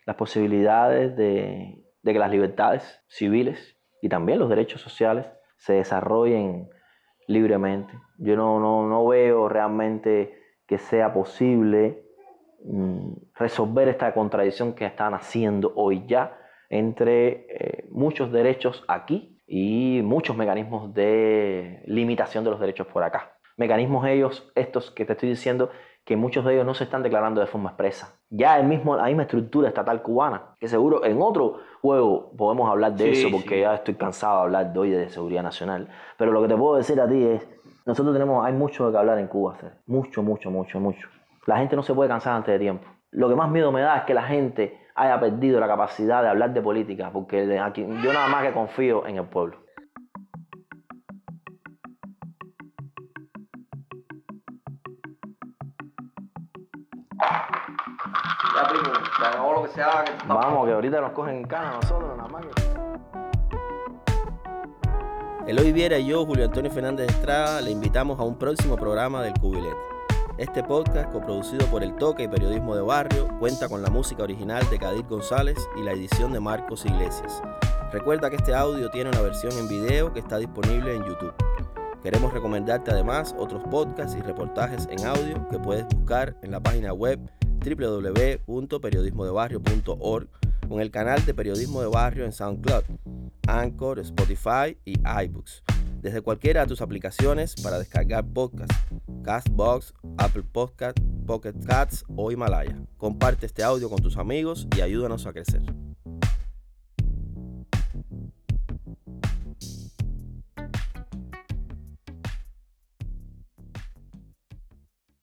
las 0.05 0.15
posibilidades 0.15 1.15
de, 1.15 1.83
que 2.03 2.19
las 2.19 2.31
libertades 2.31 3.03
civiles 3.07 3.77
y 4.01 4.09
también 4.09 4.39
los 4.39 4.49
derechos 4.49 4.81
sociales 4.81 5.25
se 5.57 5.73
desarrollen 5.73 6.69
libremente. 7.27 7.93
Yo 8.17 8.35
no, 8.35 8.59
no, 8.59 9.07
veo 9.07 9.49
realmente 9.49 10.37
que 10.67 10.77
sea 10.77 11.13
posible 11.13 12.03
mm, 12.63 13.13
resolver 13.35 13.87
esta 13.87 14.13
contradicción 14.13 14.73
que 14.73 14.85
están 14.85 15.13
haciendo 15.13 15.73
hoy 15.75 16.05
ya 16.07 16.37
entre 16.69 17.47
eh, 17.49 17.87
muchos 17.89 18.31
derechos 18.31 18.83
aquí 18.87 19.34
y 19.47 20.01
muchos 20.03 20.35
mecanismos 20.35 20.93
de 20.93 21.81
limitación 21.85 22.43
de 22.43 22.51
los 22.51 22.59
derechos 22.59 22.87
por 22.87 23.03
acá. 23.03 23.37
Mecanismos 23.57 24.05
ellos, 24.07 24.51
estos 24.55 24.91
que 24.91 25.05
te 25.05 25.13
estoy 25.13 25.29
diciendo, 25.29 25.69
que 26.03 26.15
muchos 26.15 26.45
de 26.45 26.53
ellos 26.53 26.65
no 26.65 26.73
se 26.73 26.83
están 26.83 27.01
declarando 27.01 27.41
de 27.41 27.47
forma 27.47 27.69
expresa. 27.69 28.19
Ya 28.29 28.59
el 28.59 28.67
mismo, 28.67 28.95
la 28.95 29.05
misma 29.05 29.23
estructura 29.23 29.69
estatal 29.69 30.01
cubana, 30.03 30.55
que 30.59 30.67
seguro 30.67 31.03
en 31.03 31.21
otro 31.21 31.59
juego 31.81 32.31
podemos 32.37 32.69
hablar 32.69 32.95
de 32.95 33.11
eso, 33.11 33.29
porque 33.31 33.61
ya 33.61 33.75
estoy 33.75 33.95
cansado 33.95 34.37
de 34.37 34.43
hablar 34.43 34.73
de 34.73 34.79
hoy 34.79 34.89
de 34.91 35.09
seguridad 35.09 35.41
nacional. 35.41 35.89
Pero 36.17 36.31
lo 36.31 36.41
que 36.41 36.47
te 36.47 36.55
puedo 36.55 36.75
decir 36.75 36.99
a 37.01 37.07
ti 37.07 37.23
es, 37.23 37.47
nosotros 37.85 38.13
tenemos, 38.13 38.45
hay 38.45 38.53
mucho 38.53 38.85
de 38.85 38.91
que 38.91 38.97
hablar 38.97 39.17
en 39.17 39.27
Cuba, 39.27 39.57
mucho, 39.87 40.21
mucho, 40.21 40.51
mucho, 40.51 40.79
mucho. 40.79 41.07
La 41.47 41.57
gente 41.57 41.75
no 41.75 41.83
se 41.83 41.93
puede 41.93 42.09
cansar 42.09 42.35
antes 42.35 42.53
de 42.53 42.59
tiempo. 42.59 42.87
Lo 43.11 43.29
que 43.29 43.35
más 43.35 43.49
miedo 43.49 43.71
me 43.71 43.81
da 43.81 43.97
es 43.97 44.03
que 44.03 44.13
la 44.13 44.23
gente 44.23 44.84
haya 44.95 45.19
perdido 45.19 45.59
la 45.59 45.67
capacidad 45.67 46.23
de 46.23 46.29
hablar 46.29 46.53
de 46.53 46.61
política, 46.61 47.11
porque 47.11 47.59
aquí, 47.59 47.85
yo 48.01 48.13
nada 48.13 48.27
más 48.27 48.43
que 48.43 48.53
confío 48.53 49.05
en 49.05 49.17
el 49.17 49.25
pueblo. 49.25 49.57
Ya, 58.55 58.69
primo, 58.69 58.85
se 58.85 59.37
lo 59.37 59.63
que 59.63 59.69
se 59.69 59.81
haga. 59.83 60.05
Vamos, 60.27 60.65
que 60.65 60.73
ahorita 60.73 61.01
nos 61.01 61.11
cogen 61.11 61.35
en 61.35 61.43
cana 61.43 61.73
nosotros, 61.73 62.15
nada 62.15 62.29
más. 62.29 62.45
Eloy 65.45 65.73
Viera 65.73 65.99
y 65.99 66.07
yo, 66.07 66.25
Julio 66.25 66.45
Antonio 66.45 66.71
Fernández 66.71 67.09
Estrada, 67.09 67.61
le 67.61 67.69
invitamos 67.69 68.19
a 68.19 68.23
un 68.23 68.39
próximo 68.39 68.77
programa 68.77 69.21
del 69.21 69.33
Cubilete. 69.33 69.94
Este 70.37 70.61
podcast, 70.61 71.13
coproducido 71.13 71.65
por 71.67 71.81
El 71.81 71.95
Toque 71.95 72.23
y 72.23 72.27
Periodismo 72.27 72.75
de 72.75 72.81
Barrio, 72.81 73.29
cuenta 73.39 73.69
con 73.69 73.81
la 73.81 73.89
música 73.89 74.23
original 74.23 74.69
de 74.69 74.77
Kadir 74.77 75.05
González 75.05 75.55
y 75.79 75.83
la 75.83 75.93
edición 75.93 76.33
de 76.33 76.41
Marcos 76.41 76.85
Iglesias. 76.85 77.41
Recuerda 77.93 78.29
que 78.29 78.35
este 78.35 78.53
audio 78.53 78.89
tiene 78.89 79.11
una 79.11 79.21
versión 79.21 79.53
en 79.57 79.69
video 79.69 80.11
que 80.11 80.19
está 80.19 80.37
disponible 80.37 80.93
en 80.93 81.05
YouTube. 81.05 81.33
Queremos 82.03 82.33
recomendarte 82.33 82.91
además 82.91 83.33
otros 83.37 83.63
podcasts 83.71 84.17
y 84.17 84.21
reportajes 84.21 84.89
en 84.91 85.05
audio 85.05 85.47
que 85.47 85.57
puedes 85.57 85.87
buscar 85.87 86.35
en 86.41 86.51
la 86.51 86.59
página 86.59 86.91
web 86.91 87.17
www.periodismodebarrio.org 87.63 90.27
con 90.67 90.81
el 90.81 90.91
canal 90.91 91.25
de 91.25 91.33
Periodismo 91.33 91.79
de 91.79 91.87
Barrio 91.87 92.25
en 92.25 92.33
SoundCloud, 92.33 92.83
Anchor, 93.47 93.99
Spotify 93.99 94.77
y 94.83 94.99
iBooks 94.99 95.63
desde 96.05 96.21
cualquiera 96.21 96.61
de 96.61 96.67
tus 96.67 96.81
aplicaciones 96.81 97.55
para 97.63 97.79
descargar 97.79 98.23
podcasts, 98.27 98.75
Castbox, 99.25 99.91
Apple 100.19 100.43
Podcast, 100.43 100.99
Pocket 101.25 101.55
Cats 101.65 102.05
o 102.15 102.31
Himalaya. 102.31 102.79
Comparte 102.97 103.47
este 103.47 103.63
audio 103.63 103.89
con 103.89 103.99
tus 103.99 104.17
amigos 104.17 104.67
y 104.77 104.81
ayúdanos 104.81 105.25
a 105.25 105.33
crecer. 105.33 105.63